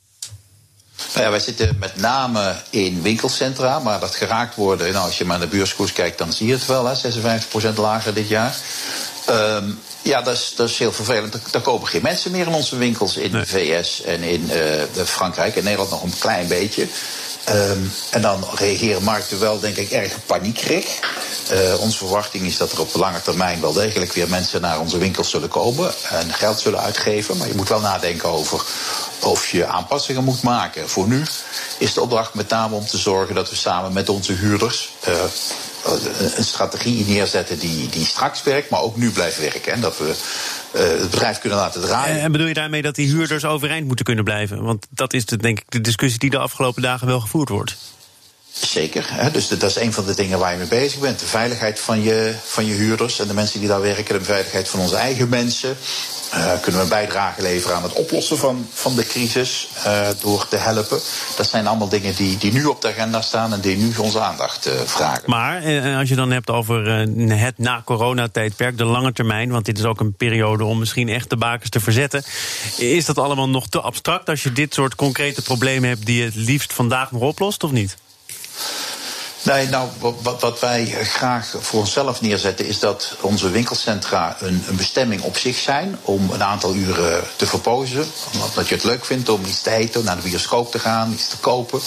Nou 1.14 1.26
ja, 1.26 1.32
wij 1.32 1.40
zitten 1.40 1.76
met 1.80 1.96
name 1.96 2.56
in 2.70 3.02
winkelcentra, 3.02 3.80
maar 3.80 4.00
dat 4.00 4.16
geraakt 4.16 4.56
worden, 4.56 4.92
nou, 4.94 5.06
als 5.06 5.18
je 5.18 5.26
maar 5.26 5.40
naar 5.40 5.50
de 5.50 5.56
beurskoers 5.56 5.94
kijkt, 5.94 6.18
dan 6.18 6.34
zie 6.34 6.48
je 6.48 6.54
het 6.54 6.66
wel, 6.66 6.86
hè, 6.86 6.96
56% 6.96 7.76
lager 7.76 8.14
dit 8.14 8.28
jaar. 8.28 8.56
Um, 9.30 9.80
ja, 10.02 10.22
dat 10.22 10.34
is, 10.34 10.54
dat 10.56 10.70
is 10.70 10.78
heel 10.78 10.92
vervelend. 10.92 11.54
Er, 11.54 11.62
kopen 11.62 11.88
geen 11.88 12.02
mensen 12.02 12.32
meer 12.32 12.48
in 12.48 12.54
onze 12.54 12.78
winkels 12.78 13.18
in 13.18 13.32
de 13.32 13.46
VS 13.46 14.02
en 14.02 14.24
in 14.24 14.50
uh, 14.98 15.06
Frankrijk. 15.06 15.56
In 15.56 15.64
Nederland 15.64 15.90
nog 15.90 16.04
een 16.04 16.20
klein 16.20 16.48
beetje. 16.48 16.88
Um, 17.50 17.92
en 18.10 18.22
dan 18.22 18.44
reageren 18.56 19.04
markten 19.04 19.40
wel, 19.40 19.60
denk 19.60 19.76
ik, 19.76 19.92
erg 19.92 20.14
paniekerig. 20.26 21.00
Uh, 21.52 21.82
onze 21.82 21.98
verwachting 21.98 22.46
is 22.46 22.58
dat 22.58 22.72
er 22.72 22.80
op 22.80 22.96
lange 22.96 23.22
termijn 23.22 23.62
wel 23.62 23.74
degelijk 23.74 24.14
weer 24.14 24.30
mensen 24.30 24.62
naar 24.62 24.80
onze 24.80 24.98
winkels 24.98 25.30
zullen 25.30 25.50
komen 25.50 25.94
en 26.10 26.34
geld 26.34 26.60
zullen 26.60 26.80
uitgeven. 26.80 27.38
Maar 27.38 27.48
je 27.48 27.56
moet 27.56 27.70
wel 27.70 27.80
nadenken 27.80 28.30
over 28.30 28.62
of 29.20 29.48
je 29.48 29.66
aanpassingen 29.66 30.24
moet 30.24 30.42
maken. 30.42 30.90
Voor 30.90 31.08
nu 31.08 31.24
is 31.78 31.94
de 31.94 32.02
opdracht 32.02 32.34
met 32.34 32.50
name 32.50 32.76
om 32.76 32.86
te 32.86 32.98
zorgen 32.98 33.36
dat 33.36 33.50
we 33.50 33.56
samen 33.56 33.94
met 33.94 34.10
onze 34.10 34.34
huurders 34.34 34.94
uh, 35.08 35.16
een 36.36 36.44
strategie 36.44 37.06
neerzetten 37.06 37.60
die, 37.60 37.90
die 37.90 38.06
straks 38.06 38.44
werkt, 38.44 38.70
maar 38.70 38.82
ook 38.82 38.98
nu 38.98 39.12
blijft 39.12 39.40
werken. 39.40 39.74
En 39.74 39.82
dat 39.82 39.98
we 39.98 40.16
uh, 40.76 40.82
het 40.82 41.10
bedrijf 41.12 41.40
kunnen 41.40 41.60
laten 41.60 41.82
draaien. 41.82 42.22
En 42.22 42.32
bedoel 42.32 42.48
je 42.48 42.54
daarmee 42.54 42.82
dat 42.82 42.96
die 42.96 43.08
huurders 43.08 43.46
overeind 43.46 43.88
moeten 43.88 44.06
kunnen 44.06 44.24
blijven? 44.24 44.64
Want 44.64 44.88
dat 44.90 45.14
is 45.14 45.26
de, 45.26 45.38
denk 45.38 45.60
ik 45.60 45.66
de 45.70 45.82
discussie 45.82 46.20
die 46.20 46.30
de 46.30 46.38
afgelopen 46.38 46.82
dagen 46.82 47.08
wel 47.08 47.20
gevoerd 47.20 47.50
wordt. 47.50 47.78
Zeker. 48.52 49.06
Hè? 49.10 49.32
Dus 49.32 49.48
dat 49.48 49.64
is 49.64 49.76
een 49.76 49.94
van 49.94 50.06
de 50.06 50.14
dingen 50.14 50.40
waar 50.40 50.52
je 50.52 50.58
mee 50.58 50.68
bezig 50.68 51.00
bent. 51.00 51.20
De 51.20 51.26
veiligheid 51.26 51.80
van 51.80 52.04
je, 52.04 52.36
van 52.44 52.66
je 52.66 52.74
huurders 52.74 53.20
en 53.20 53.28
de 53.28 53.34
mensen 53.34 53.60
die 53.60 53.70
daar 53.70 53.82
werken. 53.82 54.20
De 54.20 54.26
veiligheid 54.26 54.70
van 54.70 54.80
onze 54.80 54.96
eigen 54.96 55.30
mensen. 55.30 55.78
Uh, 56.34 56.52
kunnen 56.62 56.80
we 56.80 56.86
een 56.86 56.90
bijdrage 56.90 57.42
leveren 57.42 57.76
aan 57.76 57.84
het 57.84 57.94
oplossen 57.94 58.38
van, 58.38 58.68
van 58.74 58.96
de 58.96 59.06
crisis 59.06 59.68
uh, 59.86 60.08
door 60.22 60.48
te 60.48 60.56
helpen. 60.56 61.00
Dat 61.38 61.50
zijn 61.50 61.68
allemaal 61.68 61.90
dingen 61.90 62.16
die, 62.16 62.38
die 62.38 62.52
nu 62.52 62.66
op 62.66 62.82
de 62.82 62.88
agenda 62.88 63.22
staan 63.22 63.54
en 63.54 63.60
die 63.60 63.78
nu 63.78 63.94
onze 63.98 64.20
aandacht 64.20 64.68
uh, 64.68 64.74
vragen. 64.86 65.24
Maar 65.26 65.56
als 65.98 66.10
je 66.10 66.16
dan 66.16 66.32
hebt 66.32 66.50
over 66.50 66.88
het 67.30 67.58
na-corona-tijdperk, 67.58 68.78
de 68.78 68.86
lange 68.86 69.14
termijn, 69.14 69.52
want 69.52 69.66
dit 69.66 69.78
is 69.78 69.84
ook 69.84 70.00
een 70.00 70.14
periode 70.14 70.64
om 70.64 70.80
misschien 70.80 71.10
echt 71.10 71.30
de 71.30 71.38
bakens 71.38 71.70
te 71.70 71.80
verzetten. 71.80 72.24
Is 72.78 73.06
dat 73.06 73.18
allemaal 73.18 73.50
nog 73.50 73.68
te 73.68 73.82
abstract 73.82 74.30
als 74.30 74.44
je 74.44 74.52
dit 74.52 74.74
soort 74.74 74.96
concrete 74.96 75.42
problemen 75.42 75.90
hebt 75.90 76.06
die 76.06 76.18
je 76.18 76.26
het 76.26 76.36
liefst 76.36 76.74
vandaag 76.74 77.12
nog 77.12 77.22
oplost, 77.22 77.64
of 77.64 77.72
niet? 77.72 77.98
Nee, 79.42 79.68
nou, 79.68 79.90
wat, 80.00 80.42
wat, 80.42 80.60
wij 80.60 80.86
graag 81.04 81.56
voor 81.60 81.80
onszelf 81.80 82.22
neerzetten 82.22 82.66
is 82.66 82.80
dat 82.80 83.16
onze 83.22 83.50
winkelcentra 83.50 84.38
een, 84.40 84.64
een, 84.68 84.76
bestemming 84.76 85.22
op 85.22 85.38
zich 85.38 85.58
zijn 85.58 85.98
om 86.02 86.32
een 86.32 86.44
aantal 86.44 86.76
uren 86.76 87.24
te 87.36 87.48
verpozen. 87.48 88.06
Omdat 88.50 88.68
je 88.68 88.76
het 88.76 88.84
leuk 88.84 89.06
vindt 89.06 89.30
om 89.30 89.46
iets 89.46 89.62
te 89.62 89.72
eten, 89.72 90.04
naar 90.04 90.16
de 90.16 90.22
bioscoop 90.22 90.72
te 90.72 90.80
gaan, 90.80 91.12
iets 91.12 91.28
te 91.28 91.38
kopen. 91.38 91.80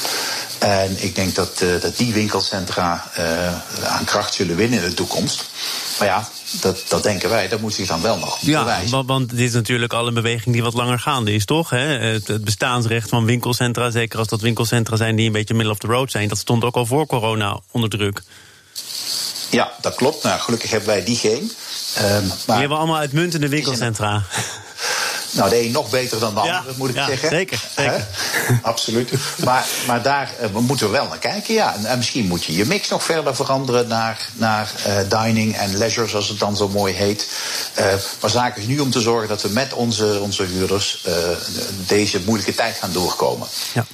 En 0.59 1.03
ik 1.03 1.15
denk 1.15 1.35
dat, 1.35 1.61
uh, 1.63 1.81
dat 1.81 1.97
die 1.97 2.13
winkelcentra 2.13 3.11
uh, 3.19 3.93
aan 3.93 4.05
kracht 4.05 4.35
zullen 4.35 4.57
winnen 4.57 4.83
in 4.83 4.89
de 4.89 4.95
toekomst. 4.95 5.45
Maar 5.99 6.09
ja, 6.09 6.29
dat, 6.61 6.85
dat 6.89 7.03
denken 7.03 7.29
wij, 7.29 7.49
dat 7.49 7.61
moet 7.61 7.75
zich 7.75 7.87
dan 7.89 8.03
wel 8.03 8.19
nog 8.19 8.39
ja, 8.41 8.59
bewijzen. 8.59 9.07
Want, 9.07 9.31
dit 9.31 9.39
is 9.39 9.53
natuurlijk 9.53 9.93
al 9.93 10.07
een 10.07 10.15
beweging 10.15 10.55
die 10.55 10.63
wat 10.63 10.75
langer 10.75 10.99
gaande 10.99 11.35
is, 11.35 11.45
toch? 11.45 11.71
Hè? 11.71 11.79
Het, 11.79 12.29
het, 12.29 12.45
bestaansrecht 12.45 13.09
van 13.09 13.25
winkelcentra, 13.25 13.91
zeker 13.91 14.19
als 14.19 14.29
dat 14.29 14.41
winkelcentra 14.41 14.97
zijn 14.97 15.17
die 15.17 15.27
een 15.27 15.33
beetje 15.33 15.55
middle 15.55 15.73
of 15.73 15.79
the 15.79 15.87
road 15.87 16.11
zijn, 16.11 16.29
dat 16.29 16.39
stond 16.39 16.65
ook 16.65 16.77
al 16.77 16.87
voor 16.87 17.07
corona 17.07 17.61
onder 17.71 17.91
druk. 17.91 18.23
Ja, 19.51 19.73
dat 19.81 19.95
klopt. 19.95 20.23
Nou, 20.23 20.41
gelukkig 20.41 20.71
hebben 20.71 20.89
wij 20.89 21.05
die 21.05 21.17
geen. 21.17 21.53
Um, 21.99 22.27
maar 22.27 22.37
die 22.47 22.55
hebben 22.55 22.79
allemaal 22.79 22.97
uitmuntende 22.97 23.49
winkelcentra. 23.49 24.23
Nou, 25.33 25.51
de 25.51 25.65
een 25.65 25.71
nog 25.71 25.91
beter 25.91 26.21
dan 26.21 26.35
de 26.35 26.41
ander, 26.41 26.63
moet 26.77 26.89
ik 26.89 26.95
ja, 26.95 27.07
zeggen. 27.07 27.29
Zeker, 27.29 27.65
zeker. 27.77 28.07
Absoluut. 28.63 29.13
Maar, 29.45 29.67
maar 29.87 30.03
daar 30.03 30.31
uh, 30.43 30.57
moeten 30.59 30.87
we 30.87 30.93
wel 30.93 31.07
naar 31.07 31.19
kijken, 31.19 31.55
ja. 31.55 31.75
En, 31.75 31.85
en, 31.85 31.97
misschien 31.97 32.27
moet 32.27 32.45
je 32.45 32.55
je 32.55 32.67
mix 32.67 32.89
nog 32.89 33.03
verder 33.03 33.37
veranderen 33.37 33.89
naar, 33.89 34.29
naar 34.33 34.73
uh, 34.87 35.25
dining 35.25 35.57
en 35.57 35.77
leisure, 35.77 36.09
zoals 36.09 36.29
het 36.29 36.39
dan 36.39 36.57
zo 36.57 36.69
mooi 36.69 36.95
heet. 36.95 37.29
Uh, 37.79 37.85
maar 38.21 38.31
zaken 38.31 38.63
is 38.63 38.69
nu 38.69 38.79
om 38.79 38.91
te 38.91 39.01
zorgen 39.01 39.29
dat 39.29 39.43
we 39.43 39.49
met 39.49 39.73
onze, 39.73 40.19
onze 40.21 40.43
huurders 40.43 41.05
deze 41.87 42.21
moeilijke 42.25 42.55
tijd 42.55 42.77
gaan 42.77 42.93
doorkomen. 42.93 43.49
Ja. 43.73 43.85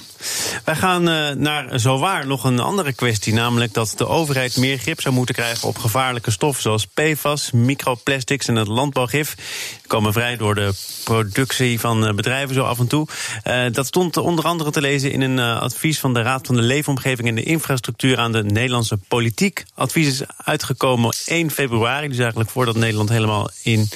Wij 0.63 0.75
gaan 0.75 1.09
uh, 1.09 1.29
naar 1.29 1.79
zowaar 1.79 2.27
nog 2.27 2.43
een 2.43 2.59
andere 2.59 2.93
kwestie, 2.93 3.33
namelijk 3.33 3.73
dat 3.73 3.93
de 3.97 4.07
overheid 4.07 4.57
meer 4.57 4.77
grip 4.77 5.01
zou 5.01 5.15
moeten 5.15 5.35
krijgen 5.35 5.67
op 5.67 5.77
gevaarlijke 5.77 6.31
stoffen 6.31 6.61
zoals 6.63 6.87
PFAS, 6.87 7.51
microplastics 7.51 8.47
en 8.47 8.55
het 8.55 8.67
landbouwgif. 8.67 9.35
Die 9.35 9.87
komen 9.87 10.13
vrij 10.13 10.37
door 10.37 10.55
de 10.55 10.73
productie 11.03 11.79
van 11.79 12.07
uh, 12.07 12.13
bedrijven 12.13 12.55
zo 12.55 12.63
af 12.63 12.79
en 12.79 12.87
toe. 12.87 13.07
Uh, 13.47 13.63
dat 13.71 13.85
stond 13.85 14.17
onder 14.17 14.45
andere 14.45 14.71
te 14.71 14.81
lezen 14.81 15.11
in 15.11 15.21
een 15.21 15.39
advies 15.39 15.99
van 15.99 16.13
de 16.13 16.21
Raad 16.21 16.45
van 16.45 16.55
de 16.55 16.61
Leefomgeving 16.61 17.27
en 17.27 17.35
de 17.35 17.43
Infrastructuur 17.43 18.17
aan 18.17 18.31
de 18.31 18.43
Nederlandse 18.43 18.97
politiek. 19.07 19.65
Advies 19.75 20.07
is 20.07 20.21
uitgekomen 20.37 21.13
1 21.25 21.51
februari, 21.51 22.07
dus 22.07 22.17
eigenlijk 22.17 22.49
voordat 22.49 22.75
Nederland 22.75 23.09
helemaal 23.09 23.49
in 23.61 23.89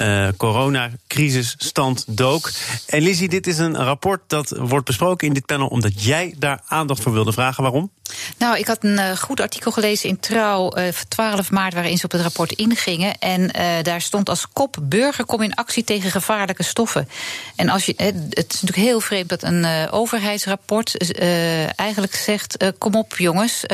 uh, 0.00 0.28
coronacrisisstand 0.36 2.04
dook. 2.06 2.50
En 2.86 3.02
Lizzie, 3.02 3.28
dit 3.28 3.46
is 3.46 3.58
een 3.58 3.76
rapport 3.76 4.20
dat 4.26 4.54
wordt 4.56 4.86
besproken 4.86 5.26
in 5.26 5.34
dit 5.34 5.46
panel 5.46 5.66
omdat 5.66 6.04
jij 6.04 6.34
daar 6.38 6.60
aandacht 6.66 7.02
voor 7.02 7.12
wilde 7.12 7.32
vragen. 7.32 7.62
Waarom? 7.62 7.90
Nou, 8.38 8.58
ik 8.58 8.66
had 8.66 8.84
een 8.84 8.98
uh, 8.98 9.16
goed 9.16 9.40
artikel 9.40 9.72
gelezen 9.72 10.08
in 10.08 10.20
Trouw 10.20 10.76
uh, 10.76 10.84
van 10.92 11.08
12 11.08 11.50
maart 11.50 11.74
waarin 11.74 11.98
ze 11.98 12.04
op 12.04 12.12
het 12.12 12.20
rapport 12.20 12.52
ingingen. 12.52 13.18
En 13.18 13.48
daar 13.82 14.00
stond 14.00 14.28
als 14.28 14.48
kop: 14.52 14.76
Burger 14.82 15.24
kom 15.24 15.42
in 15.42 15.54
actie 15.54 15.84
tegen 15.84 16.10
gevaarlijke 16.10 16.62
stoffen. 16.62 17.08
En 17.56 17.68
als 17.68 17.86
je, 17.86 17.92
het 17.96 18.14
is 18.34 18.60
natuurlijk 18.60 18.88
heel 18.88 19.00
vreemd 19.00 19.28
dat 19.28 19.42
een 19.42 19.90
overheidsrapport 19.90 21.18
eigenlijk 21.76 22.14
zegt: 22.14 22.74
kom 22.78 22.94
op, 22.94 23.18
jongens, 23.18 23.64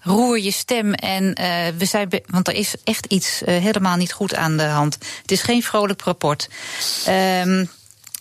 roer 0.00 0.38
je 0.38 0.50
stem. 0.50 0.92
En 0.92 1.34
we 1.78 1.84
zijn, 1.84 2.08
want 2.26 2.48
er 2.48 2.54
is 2.54 2.74
echt 2.84 3.06
iets 3.06 3.42
helemaal 3.44 3.96
niet 3.96 4.12
goed 4.12 4.34
aan 4.34 4.56
de 4.56 4.64
hand. 4.64 4.98
Het 5.22 5.30
is 5.30 5.42
geen 5.42 5.62
vrolijk 5.68 6.02
rapport. 6.02 6.48
Um, 7.08 7.68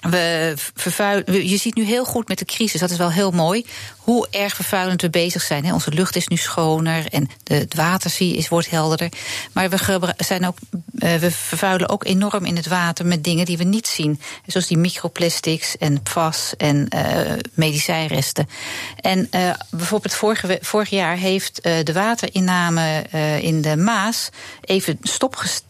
we 0.02 0.54
vervuilen, 0.76 1.48
je 1.48 1.58
ziet 1.58 1.76
nu 1.76 1.84
heel 1.84 2.06
goed 2.06 2.28
met 2.28 2.40
de 2.40 2.46
crisis, 2.46 2.80
dat 2.80 2.90
is 2.90 2.98
wel 2.98 3.12
heel 3.12 3.32
mooi, 3.32 3.66
hoe 3.98 4.28
erg 4.32 4.56
vervuilend 4.56 5.02
we 5.02 5.10
bezig 5.10 5.42
zijn. 5.42 5.74
Onze 5.74 5.92
lucht 5.92 6.16
is 6.16 6.28
nu 6.28 6.38
schoner 6.38 7.08
en 7.08 7.30
het 7.44 7.76
water 7.76 8.16
is, 8.20 8.48
wordt 8.48 8.70
helderder. 8.70 9.10
Maar 9.52 9.70
we, 9.70 10.14
zijn 10.18 10.48
ook, 10.48 10.58
eh, 11.00 11.16
we 11.16 11.32
vervuilen 11.32 11.90
ook 11.90 12.06
enorm 12.06 12.46
in 12.46 12.56
het 12.56 12.68
water 12.68 13.06
met 13.06 13.24
dingen 13.24 13.46
die 13.46 13.58
we 13.58 13.64
niet 13.64 13.88
zien. 13.88 14.22
Zoals 14.46 14.68
die 14.68 14.78
microplastics 14.78 15.78
en 15.78 16.02
PFAS 16.04 16.54
en 16.58 16.88
uh, 16.96 17.34
medicijnresten. 17.54 18.50
En 19.02 19.28
uh, 19.32 19.54
bijvoorbeeld 19.70 20.14
vorige, 20.14 20.60
vorig 20.62 20.90
jaar 20.90 21.18
heeft 21.18 21.64
de 21.64 21.94
waterinname 21.94 23.06
in 23.42 23.62
de 23.62 23.78
Maas 23.78 24.30
even 24.62 24.98
stopgesteld 25.02 25.66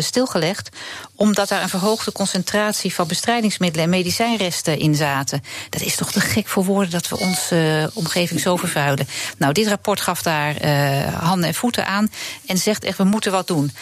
stilgelegd. 0.00 0.68
Omdat 1.14 1.48
daar 1.48 1.62
een 1.62 1.68
verhoogde 1.68 2.12
concentratie 2.12 2.94
van 2.94 3.06
bestrijdingsmiddelen 3.06 3.84
en 3.84 3.90
medicijnresten 3.90 4.78
in 4.78 4.94
zaten. 4.94 5.42
Dat 5.70 5.80
is 5.80 5.96
toch 5.96 6.12
te 6.12 6.20
gek 6.20 6.48
voor 6.48 6.64
woorden 6.64 6.90
dat 6.90 7.08
we 7.08 7.18
onze 7.18 7.56
uh, 7.56 7.96
omgeving 7.96 8.40
zo 8.40 8.56
vervuilen. 8.56 9.08
Nou, 9.36 9.52
dit 9.52 9.66
rapport 9.66 10.00
gaf 10.00 10.22
daar 10.22 10.66
handen 11.12 11.48
en 11.48 11.54
voeten 11.54 11.86
aan. 11.86 12.10
En 12.46 12.58
zegt 12.58 12.84
echt, 12.84 12.98
we 12.98 13.04
moeten 13.04 13.32
wat 13.32 13.46
doen. 13.46 13.72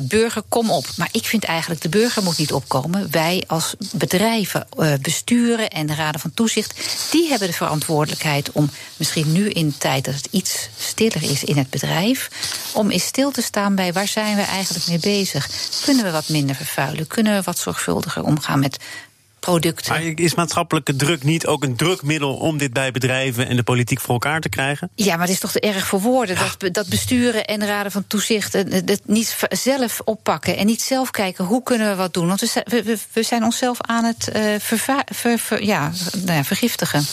Burger, 0.00 0.42
kom 0.48 0.70
op. 0.70 0.86
Maar 0.96 1.08
ik 1.12 1.24
vind 1.24 1.44
eigenlijk, 1.44 1.80
de 1.80 1.88
burger 1.88 2.22
moet 2.22 2.38
niet 2.38 2.52
opkomen. 2.52 3.10
Wij 3.10 3.44
als 3.46 3.74
bedrijven, 3.92 4.66
besturen 5.00 5.70
en 5.70 5.86
de 5.86 5.94
raden 5.94 6.20
van 6.20 6.34
toezicht, 6.34 6.80
die 7.10 7.28
hebben 7.28 7.48
de 7.48 7.54
verantwoordelijkheid 7.54 8.52
om 8.52 8.70
misschien 8.96 9.32
nu 9.32 9.48
in 9.50 9.68
de 9.68 9.78
tijd 9.78 10.04
dat 10.04 10.14
het 10.14 10.28
iets 10.30 10.68
stiller 10.78 11.22
is 11.22 11.44
in 11.44 11.56
het 11.56 11.70
bedrijf, 11.70 12.30
om 12.72 12.90
eens 12.90 13.04
stil 13.04 13.30
te 13.30 13.42
staan 13.42 13.74
bij 13.74 13.92
waar 13.92 14.08
zijn 14.08 14.36
we 14.36 14.42
eigenlijk 14.42 14.86
mee 14.86 14.98
bezig? 14.98 15.48
Kunnen 15.84 16.04
we 16.04 16.10
wat 16.10 16.28
minder 16.28 16.56
vervuilen? 16.56 17.06
Kunnen 17.06 17.34
we 17.34 17.42
wat 17.42 17.58
zorgvuldiger 17.58 18.24
omgaan 18.24 18.58
met 18.58 18.76
producten. 19.44 19.92
Maar 19.92 20.02
is 20.14 20.34
maatschappelijke 20.34 20.96
druk 20.96 21.22
niet 21.22 21.46
ook 21.46 21.62
een 21.62 21.76
drukmiddel 21.76 22.34
om 22.34 22.58
dit 22.58 22.72
bij 22.72 22.90
bedrijven 22.90 23.48
en 23.48 23.56
de 23.56 23.62
politiek 23.62 24.00
voor 24.00 24.12
elkaar 24.12 24.40
te 24.40 24.48
krijgen? 24.48 24.90
Ja, 24.94 25.12
maar 25.12 25.26
het 25.26 25.34
is 25.34 25.40
toch 25.40 25.52
te 25.52 25.60
erg 25.60 25.86
voor 25.86 26.00
woorden. 26.00 26.36
Dat, 26.36 26.74
dat 26.74 26.88
besturen 26.88 27.44
en 27.44 27.66
raden 27.66 27.92
van 27.92 28.06
toezicht 28.06 28.52
het 28.52 29.00
niet 29.06 29.36
zelf 29.48 30.00
oppakken 30.04 30.56
en 30.56 30.66
niet 30.66 30.82
zelf 30.82 31.10
kijken 31.10 31.44
hoe 31.44 31.62
kunnen 31.62 31.88
we 31.88 31.94
wat 31.94 32.14
doen. 32.14 32.26
Want 32.26 32.40
we, 32.64 32.98
we, 33.12 33.22
zijn 33.22 33.44
onszelf 33.44 33.80
aan 33.80 34.04
het 34.04 34.30
uh, 34.36 35.60
ja, 35.60 35.92
nou 36.24 36.36
ja, 36.36 36.44
vergiftigen. 36.44 37.04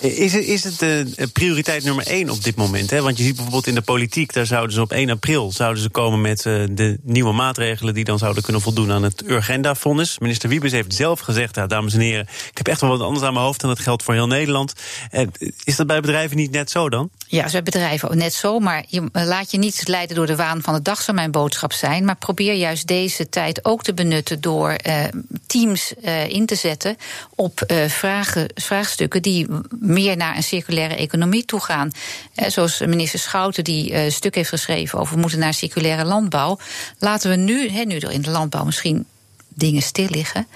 Is 0.00 0.32
het, 0.32 0.44
is 0.44 0.64
het 0.64 0.78
de 0.78 1.28
prioriteit 1.32 1.84
nummer 1.84 2.06
één 2.06 2.30
op 2.30 2.44
dit 2.44 2.56
moment? 2.56 2.90
Hè? 2.90 3.02
Want 3.02 3.16
je 3.16 3.22
ziet 3.22 3.34
bijvoorbeeld 3.34 3.66
in 3.66 3.74
de 3.74 3.82
politiek, 3.82 4.32
daar 4.32 4.46
zouden 4.46 4.74
ze 4.74 4.80
op 4.80 4.92
1 4.92 5.10
april 5.10 5.52
zouden 5.52 5.82
ze 5.82 5.88
komen 5.88 6.20
met 6.20 6.44
uh, 6.44 6.64
de 6.70 6.98
nieuwe 7.02 7.32
maatregelen 7.32 7.94
die 7.94 8.04
dan 8.04 8.18
zouden 8.18 8.42
kunnen 8.42 8.62
voldoen 8.62 8.92
aan 8.92 9.02
het 9.02 9.22
Urgenda-fonds. 9.26 10.18
Minister 10.18 10.48
Wiebes 10.48 10.72
heeft 10.72 10.94
zelf 10.94 11.20
gezegd, 11.20 11.53
ja, 11.54 11.66
dames 11.66 11.94
en 11.94 12.00
heren, 12.00 12.26
ik 12.50 12.56
heb 12.56 12.68
echt 12.68 12.80
wel 12.80 12.90
wat 12.90 13.00
anders 13.00 13.24
aan 13.24 13.32
mijn 13.32 13.44
hoofd 13.44 13.62
en 13.62 13.68
dat 13.68 13.78
geldt 13.78 14.02
voor 14.02 14.14
heel 14.14 14.26
Nederland. 14.26 14.72
Uh, 15.12 15.26
is 15.64 15.76
dat 15.76 15.86
bij 15.86 16.00
bedrijven 16.00 16.36
niet 16.36 16.50
net 16.50 16.70
zo 16.70 16.88
dan? 16.88 17.10
Ja, 17.26 17.48
bij 17.50 17.62
bedrijven 17.62 18.18
net 18.18 18.34
zo, 18.34 18.58
maar 18.58 18.84
je 18.88 19.08
laat 19.12 19.50
je 19.50 19.58
niet 19.58 19.88
leiden 19.88 20.16
door 20.16 20.26
de 20.26 20.36
waan 20.36 20.62
van 20.62 20.74
de 20.74 20.82
dag, 20.82 21.02
zou 21.02 21.16
mijn 21.16 21.30
boodschap 21.30 21.72
zijn. 21.72 22.04
Maar 22.04 22.16
probeer 22.16 22.54
juist 22.54 22.86
deze 22.86 23.28
tijd 23.28 23.64
ook 23.64 23.82
te 23.82 23.94
benutten 23.94 24.40
door 24.40 24.76
uh, 24.86 25.04
teams 25.46 25.92
in 26.28 26.46
te 26.46 26.54
zetten 26.54 26.96
op 27.34 27.62
vragen, 27.88 28.50
vraagstukken 28.54 29.22
die 29.22 29.46
meer 29.80 30.16
naar 30.16 30.36
een 30.36 30.42
circulaire 30.42 30.94
economie 30.94 31.44
toe 31.44 31.60
gaan. 31.60 31.90
Eh, 32.34 32.50
zoals 32.50 32.80
minister 32.80 33.18
Schouten 33.18 33.64
die 33.64 33.94
een 33.94 34.04
eh, 34.04 34.10
stuk 34.10 34.34
heeft 34.34 34.48
geschreven 34.48 34.98
over 34.98 35.14
we 35.14 35.20
moeten 35.20 35.38
naar 35.38 35.54
circulaire 35.54 36.04
landbouw. 36.04 36.58
Laten 36.98 37.30
we 37.30 37.36
nu, 37.36 37.70
he, 37.70 37.82
nu 37.82 37.98
er 37.98 38.10
in 38.10 38.22
de 38.22 38.30
landbouw 38.30 38.64
misschien 38.64 39.06
dingen 39.54 39.82
stil 39.82 40.06
liggen. 40.10 40.46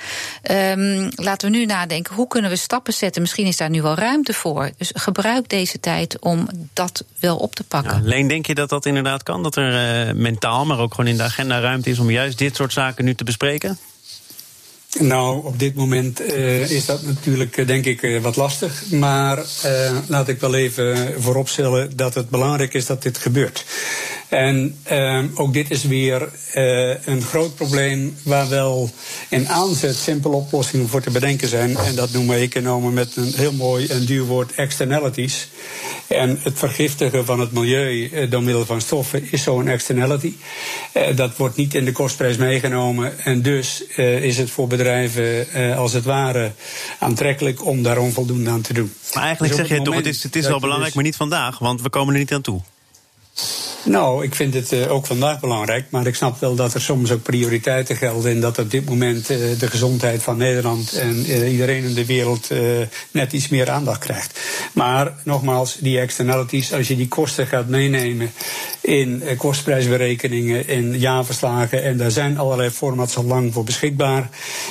Um, 0.51 1.11
laten 1.15 1.51
we 1.51 1.57
nu 1.57 1.67
nadenken, 1.67 2.15
hoe 2.15 2.29
kunnen 2.29 2.51
we 2.51 2.57
stappen 2.57 2.93
zetten? 2.93 3.23
Misschien 3.23 3.47
is 3.47 3.57
daar 3.57 3.71
nu 3.71 3.83
wel 3.83 3.95
ruimte 3.95 4.33
voor. 4.33 4.71
Dus 4.77 4.91
gebruik 4.95 5.49
deze 5.49 5.81
tijd 5.81 6.19
om 6.19 6.49
dat 6.73 7.05
wel 7.21 7.37
op 7.37 7.55
te 7.55 7.65
pakken. 7.65 8.03
Ja, 8.03 8.09
Leen, 8.09 8.29
denk 8.29 8.47
je 8.47 8.55
dat 8.55 8.69
dat 8.69 8.87
inderdaad 8.87 9.23
kan? 9.23 9.43
Dat 9.43 9.57
er 9.57 10.07
uh, 10.09 10.15
mentaal, 10.15 10.67
maar 10.67 10.79
ook 10.79 10.95
gewoon 10.95 11.11
in 11.11 11.17
de 11.17 11.23
agenda 11.23 11.61
ruimte 11.61 11.91
is 11.91 11.99
om 11.99 12.11
juist 12.11 12.39
dit 12.39 12.57
soort 12.57 12.73
zaken 12.73 13.05
nu 13.05 13.15
te 13.15 13.25
bespreken? 13.25 13.79
Nou, 14.99 15.45
op 15.45 15.59
dit 15.59 15.75
moment 15.75 16.21
uh, 16.21 16.71
is 16.71 16.87
dat 16.87 17.03
natuurlijk, 17.03 17.57
uh, 17.57 17.67
denk 17.67 17.85
ik, 17.85 18.03
uh, 18.03 18.21
wat 18.23 18.37
lastig. 18.37 18.91
Maar 18.91 19.45
laat 20.07 20.29
ik 20.29 20.41
wel 20.41 20.55
even 20.55 21.15
vooropstellen 21.23 21.97
dat 21.97 22.15
het 22.15 22.29
belangrijk 22.29 22.75
is 22.75 22.87
dat 22.87 23.03
dit 23.03 23.19
gebeurt. 23.19 23.65
En 24.29 24.79
uh, 24.93 25.25
ook 25.35 25.53
dit 25.53 25.71
is 25.71 25.83
weer 25.83 26.29
uh, 26.55 27.05
een 27.05 27.23
groot 27.23 27.55
probleem 27.55 28.17
waar 28.23 28.49
wel 28.49 28.91
in 29.29 29.49
aanzet 29.49 29.97
simpele 29.97 30.35
oplossingen 30.35 30.88
voor 30.88 31.01
te 31.01 31.11
bedenken 31.11 31.49
zijn. 31.49 31.77
En 31.77 31.95
dat 31.95 32.12
noemen 32.12 32.37
economen 32.37 32.93
met 32.93 33.17
een 33.17 33.33
heel 33.37 33.53
mooi 33.53 33.87
en 33.87 34.05
duur 34.05 34.25
woord 34.25 34.53
externalities. 34.55 35.49
En 36.07 36.38
het 36.43 36.59
vergiftigen 36.59 37.25
van 37.25 37.41
het 37.41 37.53
milieu 37.53 38.09
uh, 38.09 38.31
door 38.31 38.43
middel 38.43 38.64
van 38.64 38.81
stoffen 38.81 39.33
is 39.33 39.43
zo'n 39.43 39.69
externality. 39.69 40.35
Uh, 40.95 41.17
dat 41.17 41.37
wordt 41.37 41.57
niet 41.57 41.75
in 41.75 41.85
de 41.85 41.93
kostprijs 41.93 42.37
meegenomen. 42.37 43.19
En 43.19 43.43
dus 43.43 43.87
is 43.97 44.38
het 44.38 44.51
voor 44.51 44.67
bedrijven 44.67 45.47
als 45.77 45.93
het 45.93 46.05
ware 46.05 46.53
aantrekkelijk 46.99 47.67
om 47.67 47.83
daar 47.83 47.99
onvoldoende 47.99 48.51
aan 48.51 48.61
te 48.61 48.73
doen. 48.73 48.93
Maar 49.14 49.23
eigenlijk 49.23 49.57
dus 49.57 49.67
zeg 49.67 49.79
je 49.79 49.85
toch, 49.85 49.95
het 49.95 50.07
is, 50.07 50.23
het 50.23 50.37
is 50.37 50.47
wel 50.47 50.61
belangrijk, 50.61 50.87
dus 50.87 50.95
maar 50.95 51.05
niet 51.05 51.17
vandaag, 51.17 51.59
want 51.59 51.83
we 51.83 51.91
komen 51.91 52.14
er 52.14 52.21
niet 52.21 52.33
aan 52.33 52.43
toe. 52.43 52.61
Nou, 53.85 54.25
ik 54.25 54.35
vind 54.35 54.55
het 54.55 54.73
uh, 54.73 54.93
ook 54.93 55.07
vandaag 55.07 55.41
belangrijk. 55.41 55.87
Maar 55.91 56.07
ik 56.07 56.14
snap 56.14 56.41
wel 56.41 56.55
dat 56.55 56.75
er 56.75 56.81
soms 56.81 57.11
ook 57.11 57.23
prioriteiten 57.23 57.97
gelden. 57.97 58.31
En 58.31 58.41
dat 58.41 58.59
op 58.59 58.71
dit 58.71 58.88
moment 58.88 59.31
uh, 59.31 59.38
de 59.59 59.67
gezondheid 59.67 60.23
van 60.23 60.37
Nederland 60.37 60.93
en 60.93 61.25
uh, 61.31 61.53
iedereen 61.53 61.85
in 61.85 61.95
de 61.95 62.07
wereld 62.07 62.51
net 63.11 63.33
iets 63.33 63.49
meer 63.49 63.71
aandacht 63.71 63.99
krijgt. 63.99 64.41
Maar 64.73 65.14
nogmaals, 65.25 65.77
die 65.81 65.99
externalities, 65.99 66.73
als 66.73 66.88
je 66.88 66.97
die 66.97 67.09
kosten 67.09 67.47
gaat 67.47 67.69
meenemen 67.69 68.31
in 68.81 69.23
kostprijsberekeningen, 69.37 70.69
in 70.69 70.99
jaarverslagen. 70.99 71.83
En 71.83 71.97
daar 71.97 72.11
zijn 72.11 72.38
allerlei 72.38 72.71
formats 72.71 73.17
al 73.17 73.25
lang 73.25 73.53
voor 73.53 73.64
beschikbaar. 73.64 74.29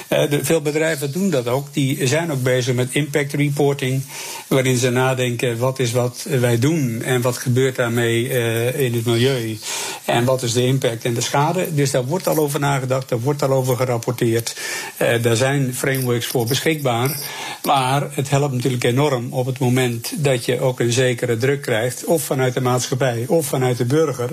De, 0.07 0.39
veel 0.41 0.61
bedrijven 0.61 1.11
doen 1.11 1.29
dat 1.29 1.47
ook. 1.47 1.73
Die 1.73 2.07
zijn 2.07 2.31
ook 2.31 2.43
bezig 2.43 2.75
met 2.75 2.87
impact 2.91 3.33
reporting. 3.33 4.03
Waarin 4.47 4.77
ze 4.77 4.89
nadenken 4.89 5.57
wat 5.57 5.79
is 5.79 5.91
wat 5.91 6.25
wij 6.29 6.59
doen 6.59 7.01
en 7.01 7.21
wat 7.21 7.37
gebeurt 7.37 7.75
daarmee 7.75 8.29
in 8.73 8.93
het 8.97 9.05
milieu. 9.05 9.57
En 10.05 10.25
wat 10.25 10.43
is 10.43 10.53
de 10.53 10.65
impact 10.65 11.05
en 11.05 11.13
de 11.13 11.21
schade? 11.21 11.73
Dus 11.73 11.91
daar 11.91 12.05
wordt 12.05 12.27
al 12.27 12.37
over 12.37 12.59
nagedacht, 12.59 13.09
daar 13.09 13.19
wordt 13.19 13.43
al 13.43 13.51
over 13.51 13.75
gerapporteerd. 13.75 14.55
Uh, 15.01 15.21
daar 15.21 15.35
zijn 15.35 15.75
frameworks 15.75 16.25
voor 16.25 16.45
beschikbaar. 16.45 17.17
Maar 17.63 18.07
het 18.11 18.29
helpt 18.29 18.53
natuurlijk 18.53 18.83
enorm 18.83 19.33
op 19.33 19.45
het 19.45 19.59
moment 19.59 20.13
dat 20.23 20.45
je 20.45 20.59
ook 20.59 20.79
een 20.79 20.91
zekere 20.91 21.37
druk 21.37 21.61
krijgt, 21.61 22.05
of 22.05 22.23
vanuit 22.23 22.53
de 22.53 22.61
maatschappij, 22.61 23.25
of 23.27 23.45
vanuit 23.45 23.77
de 23.77 23.85
burger, 23.85 24.29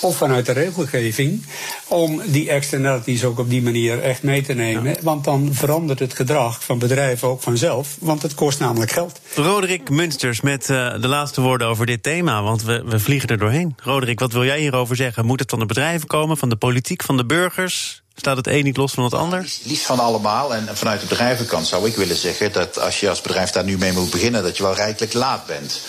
of 0.00 0.16
vanuit 0.16 0.46
de 0.46 0.52
regelgeving, 0.52 1.42
om 1.88 2.20
die 2.26 2.50
externalities 2.50 3.24
ook 3.24 3.38
op 3.38 3.50
die 3.50 3.62
manier 3.62 4.00
echt 4.00 4.22
mee 4.22 4.42
te 4.42 4.54
nemen. 4.54 4.96
Want 5.02 5.24
dan 5.24 5.48
verandert 5.52 5.98
het 5.98 6.14
gedrag 6.14 6.64
van 6.64 6.78
bedrijven 6.78 7.28
ook 7.28 7.42
vanzelf, 7.42 7.96
want 8.00 8.22
het 8.22 8.34
kost 8.34 8.58
namelijk 8.58 8.90
geld. 8.90 9.20
Roderick 9.34 9.90
Munsters 9.90 10.40
met 10.40 10.68
uh, 10.68 11.00
de 11.00 11.08
laatste 11.08 11.40
woorden 11.40 11.66
over 11.66 11.86
dit 11.86 12.02
thema, 12.02 12.42
want 12.42 12.62
we, 12.62 12.82
we 12.86 12.98
vliegen 12.98 13.28
er 13.28 13.38
doorheen. 13.38 13.76
Roderick, 13.90 14.20
wat 14.20 14.32
wil 14.32 14.44
jij 14.44 14.60
hierover 14.60 14.96
zeggen? 14.96 15.24
Moet 15.26 15.40
het 15.40 15.50
van 15.50 15.58
de 15.58 15.66
bedrijven 15.66 16.06
komen, 16.06 16.36
van 16.36 16.48
de 16.48 16.56
politiek, 16.56 17.02
van 17.02 17.16
de 17.16 17.26
burgers? 17.26 18.02
Staat 18.14 18.36
het 18.36 18.46
een 18.46 18.64
niet 18.64 18.76
los 18.76 18.92
van 18.92 19.04
het 19.04 19.14
ander? 19.14 19.48
liefst 19.62 19.86
van 19.86 19.98
allemaal. 19.98 20.54
En 20.54 20.76
vanuit 20.76 21.00
de 21.00 21.06
bedrijvenkant 21.06 21.66
zou 21.66 21.88
ik 21.88 21.96
willen 21.96 22.16
zeggen 22.16 22.52
dat 22.52 22.78
als 22.78 23.00
je 23.00 23.08
als 23.08 23.20
bedrijf 23.20 23.50
daar 23.50 23.64
nu 23.64 23.78
mee 23.78 23.92
moet 23.92 24.10
beginnen, 24.10 24.42
dat 24.42 24.56
je 24.56 24.62
wel 24.62 24.74
rijkelijk 24.74 25.12
laat 25.12 25.46
bent. 25.46 25.80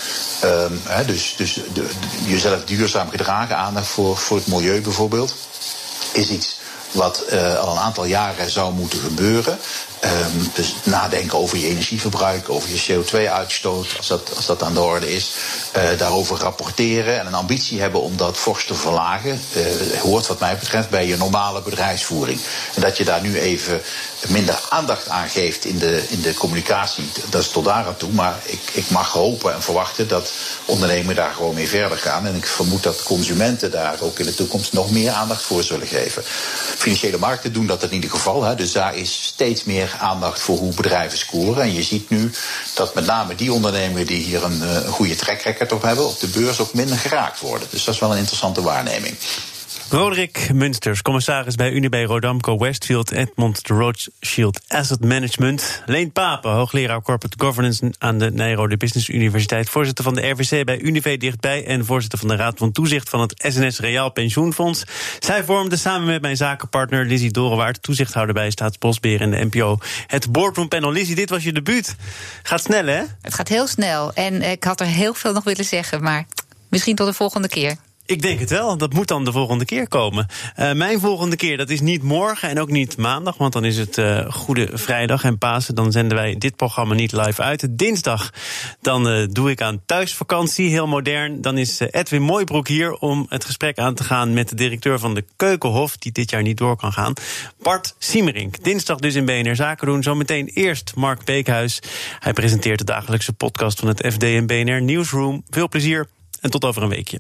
Um, 0.44 0.82
he, 0.84 1.06
dus 1.06 1.34
dus 1.38 1.54
de, 1.74 1.90
jezelf 2.26 2.66
duurzaam 2.66 3.10
gedragen, 3.10 3.58
aandacht 3.58 3.88
voor, 3.88 4.18
voor 4.18 4.38
het 4.38 4.48
milieu 4.48 4.82
bijvoorbeeld, 4.82 5.36
is 6.14 6.30
iets 6.30 6.60
wat 6.92 7.24
uh, 7.32 7.60
al 7.60 7.72
een 7.72 7.82
aantal 7.82 8.06
jaren 8.06 8.52
zou 8.52 8.74
moeten 8.74 9.00
gebeuren. 9.00 9.60
Um, 10.04 10.52
dus 10.54 10.76
nadenken 10.84 11.38
over 11.38 11.58
je 11.58 11.68
energieverbruik, 11.68 12.50
over 12.50 12.70
je 12.70 12.84
CO2-uitstoot, 12.84 13.88
als 13.98 14.08
dat, 14.08 14.32
als 14.36 14.46
dat 14.46 14.64
aan 14.64 14.74
de 14.74 14.82
orde 14.82 15.14
is. 15.14 15.32
Uh, 15.78 15.84
daarover 15.98 16.38
rapporteren 16.38 17.20
en 17.20 17.26
een 17.26 17.34
ambitie 17.34 17.82
hebben 17.82 18.02
om 18.02 18.18
dat 18.18 18.38
fors 18.38 18.66
te 18.66 18.74
verlagen. 18.74 19.42
Uh, 19.56 20.00
hoort 20.00 20.28
wat 20.28 20.40
mij 20.40 20.58
betreft 20.58 20.90
bij 20.90 21.08
je 21.08 21.18
normale 21.18 21.62
bedrijfsvoering. 21.62 22.40
En 22.76 22.82
dat 22.82 22.98
je 22.98 23.04
daar 23.04 23.22
nu 23.22 23.40
even 23.40 23.82
minder 24.28 24.60
aandacht 24.70 25.10
aan 25.10 25.30
geeft 25.30 25.66
in 25.66 25.78
de, 25.78 26.04
in 26.10 26.22
de 26.22 26.34
communicatie, 26.34 27.10
dat 27.30 27.42
is 27.42 27.50
tot 27.50 27.66
daar 27.66 27.86
aan 27.86 27.98
toe. 27.98 28.12
Maar 28.12 28.40
ik, 28.44 28.62
ik 28.72 28.90
mag 28.90 29.12
hopen 29.12 29.54
en 29.54 29.62
verwachten 29.62 30.08
dat 30.08 30.32
ondernemers 30.66 31.16
daar 31.16 31.34
gewoon 31.34 31.54
mee 31.54 31.68
verder 31.68 31.98
gaan. 31.98 32.28
En 32.28 32.36
ik 32.36 32.46
vermoed 32.46 32.84
dat 32.84 33.04
consumenten 33.04 33.72
daar 33.72 34.02
ook 34.02 34.20
in 34.20 34.26
de 34.26 34.36
toekomst 34.36 34.74
nog 34.74 34.92
meer 34.92 35.12
aandacht 35.12 35.44
voor 35.44 35.64
zullen 35.64 35.88
geven. 35.88 36.24
Financiële 36.82 37.18
markten 37.18 37.54
doen 37.54 37.68
dat 37.68 37.84
in 37.84 37.94
ieder 37.94 38.10
geval. 38.10 38.44
Hè, 38.44 38.56
dus 38.56 38.72
daar 38.72 38.96
is 38.96 39.24
steeds 39.24 39.64
meer 39.64 39.98
aandacht 40.00 40.42
voor 40.42 40.58
hoe 40.58 40.74
bedrijven 40.74 41.18
scoren. 41.18 41.64
En 41.64 41.74
je 41.74 41.84
ziet 41.84 42.10
nu 42.10 42.32
dat 42.74 42.94
met 42.96 43.06
name 43.06 43.36
die 43.36 43.54
ondernemingen 43.54 44.06
die 44.06 44.24
hier 44.24 44.44
een, 44.44 44.62
uh, 44.62 44.78
goede 44.78 45.16
track 45.16 45.42
record 45.42 45.72
op 45.72 45.82
hebben, 45.82 46.08
op 46.08 46.20
de 46.20 46.28
beurs 46.28 46.60
ook 46.60 46.74
minder 46.74 46.98
geraakt 46.98 47.40
worden. 47.40 47.68
Dus 47.72 47.84
dat 47.84 47.94
is 47.94 48.00
wel 48.00 48.12
een 48.12 48.18
interessante 48.18 48.62
waarneming. 48.62 49.16
Roderick 49.92 50.54
Munsters, 50.54 51.02
commissaris 51.02 51.56
bij 51.56 51.72
Unibe 51.72 52.04
Rodamco 52.04 52.58
Westfield 52.58 53.12
Edmond 53.12 53.68
de 53.68 53.74
Rothschild 53.74 54.60
Asset 54.68 55.06
Management. 55.06 55.84
Leen 55.86 56.12
Papen, 56.12 56.52
hoogleraar 56.52 57.02
Corporate 57.02 57.46
Governance 57.46 57.94
aan 57.98 58.18
de 58.18 58.32
Nijrode 58.32 58.78
Business 58.78 59.10
Universiteit. 59.10 59.70
Voorzitter 59.70 60.04
van 60.04 60.14
de 60.14 60.30
RVC 60.30 60.66
bij 60.66 60.80
Unive 60.80 61.18
dichtbij. 61.18 61.66
En 61.66 61.86
voorzitter 61.86 62.20
van 62.20 62.28
de 62.28 62.36
Raad 62.36 62.58
van 62.58 62.72
Toezicht 62.72 63.10
van 63.10 63.20
het 63.20 63.34
SNS 63.48 63.80
Reaal 63.80 64.12
Pensioenfonds. 64.12 64.84
Zij 65.20 65.44
vormde 65.44 65.78
samen 65.78 66.08
met 66.08 66.22
mijn 66.22 66.38
zakenpartner 66.38 67.06
Lizzie 67.06 67.32
Dorenwaard, 67.32 67.82
toezichthouder 67.82 68.34
bij 68.34 68.52
Staatsbosbeheer 68.52 69.22
en 69.22 69.32
de 69.32 69.46
NPO, 69.52 69.78
het 70.08 70.32
boardroom 70.32 70.68
panel. 70.68 70.92
Lizzie, 70.92 71.16
dit 71.16 71.30
was 71.30 71.44
je 71.44 71.54
debuut. 71.54 71.96
Gaat 72.44 72.62
snel, 72.62 72.86
hè? 72.86 73.02
Het 73.22 73.34
gaat 73.34 73.48
heel 73.48 73.68
snel. 73.68 74.14
En 74.14 74.42
ik 74.42 74.64
had 74.64 74.80
er 74.80 74.88
heel 74.88 75.14
veel 75.14 75.34
nog 75.34 75.44
willen 75.44 75.66
zeggen, 75.66 76.04
maar 76.04 76.26
misschien 76.70 76.96
tot 76.96 77.08
de 77.08 77.14
volgende 77.14 77.48
keer. 77.48 77.76
Ik 78.12 78.22
denk 78.22 78.40
het 78.40 78.50
wel. 78.50 78.78
Dat 78.78 78.94
moet 78.94 79.08
dan 79.08 79.26
de 79.26 79.32
volgende 79.32 79.66
keer 79.66 79.88
komen. 79.88 80.28
Uh, 80.60 80.72
mijn 80.74 81.00
volgende 81.00 81.36
keer, 81.36 81.58
dat 81.58 81.70
is 81.70 81.82
niet 81.82 82.04
morgen 82.04 82.50
en 82.50 82.60
ook 82.60 82.70
niet 82.70 82.98
maandag, 82.98 83.38
want 83.38 83.54
dan 83.54 83.66
is 83.66 83.78
het 83.78 83.98
uh, 83.98 84.32
Goede 84.32 84.70
Vrijdag 84.74 85.24
en 85.24 85.38
Pasen. 85.38 85.76
Dan 85.76 85.92
zenden 85.92 86.18
wij 86.18 86.38
dit 86.38 86.56
programma 86.56 86.94
niet 86.94 87.12
live 87.12 87.42
uit. 87.42 87.68
Dinsdag, 87.70 88.30
dan 88.82 89.12
uh, 89.12 89.28
doe 89.30 89.50
ik 89.50 89.62
aan 89.62 89.82
thuisvakantie, 89.86 90.70
heel 90.70 90.88
modern. 90.88 91.42
Dan 91.42 91.58
is 91.58 91.80
Edwin 91.80 92.22
Mooibroek 92.22 92.68
hier 92.68 92.94
om 92.94 93.26
het 93.30 93.46
gesprek 93.46 93.78
aan 93.78 93.96
te 93.96 94.04
gaan 94.04 94.34
met 94.34 94.50
de 94.50 94.56
directeur 94.56 95.00
van 95.00 95.14
de 95.14 95.26
Keukenhof, 95.36 95.98
die 95.98 96.12
dit 96.12 96.30
jaar 96.30 96.42
niet 96.42 96.58
door 96.58 96.76
kan 96.76 96.94
gaan. 96.94 97.14
Bart 97.62 97.96
Siemerink. 97.98 98.64
Dinsdag 98.64 98.98
dus 98.98 99.16
in 99.16 99.26
BNR 99.26 99.56
Zaken 99.56 99.88
doen. 99.88 100.04
Zometeen 100.04 100.48
eerst 100.48 100.96
Mark 100.96 101.26
Beekhuis. 101.26 101.80
Hij 102.20 102.34
presenteert 102.34 102.80
de 102.80 102.86
dagelijkse 102.86 103.34
podcast 103.34 103.80
van 103.80 103.88
het 103.88 104.14
FD 104.14 104.24
en 104.24 104.48
BNR 104.48 104.82
Newsroom. 104.82 105.44
Veel 105.50 105.70
plezier 105.70 106.08
en 106.42 106.50
tot 106.50 106.66
over 106.66 106.84
een 106.84 106.90
weekje. 106.90 107.20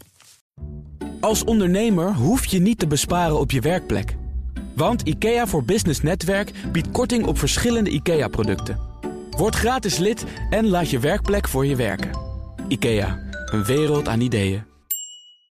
Als 1.19 1.43
ondernemer 1.43 2.13
hoef 2.13 2.45
je 2.45 2.59
niet 2.59 2.79
te 2.79 2.87
besparen 2.87 3.39
op 3.39 3.51
je 3.51 3.61
werkplek. 3.61 4.15
Want 4.75 5.01
IKEA 5.01 5.47
voor 5.47 5.63
Business 5.63 6.01
Netwerk 6.01 6.51
biedt 6.71 6.91
korting 6.91 7.25
op 7.25 7.37
verschillende 7.37 7.89
IKEA-producten. 7.89 8.79
Word 9.29 9.55
gratis 9.55 9.97
lid 9.97 10.25
en 10.49 10.67
laat 10.67 10.89
je 10.89 10.99
werkplek 10.99 11.47
voor 11.47 11.65
je 11.65 11.75
werken. 11.75 12.11
IKEA, 12.67 13.19
een 13.45 13.63
wereld 13.63 14.07
aan 14.07 14.21
ideeën. 14.21 14.70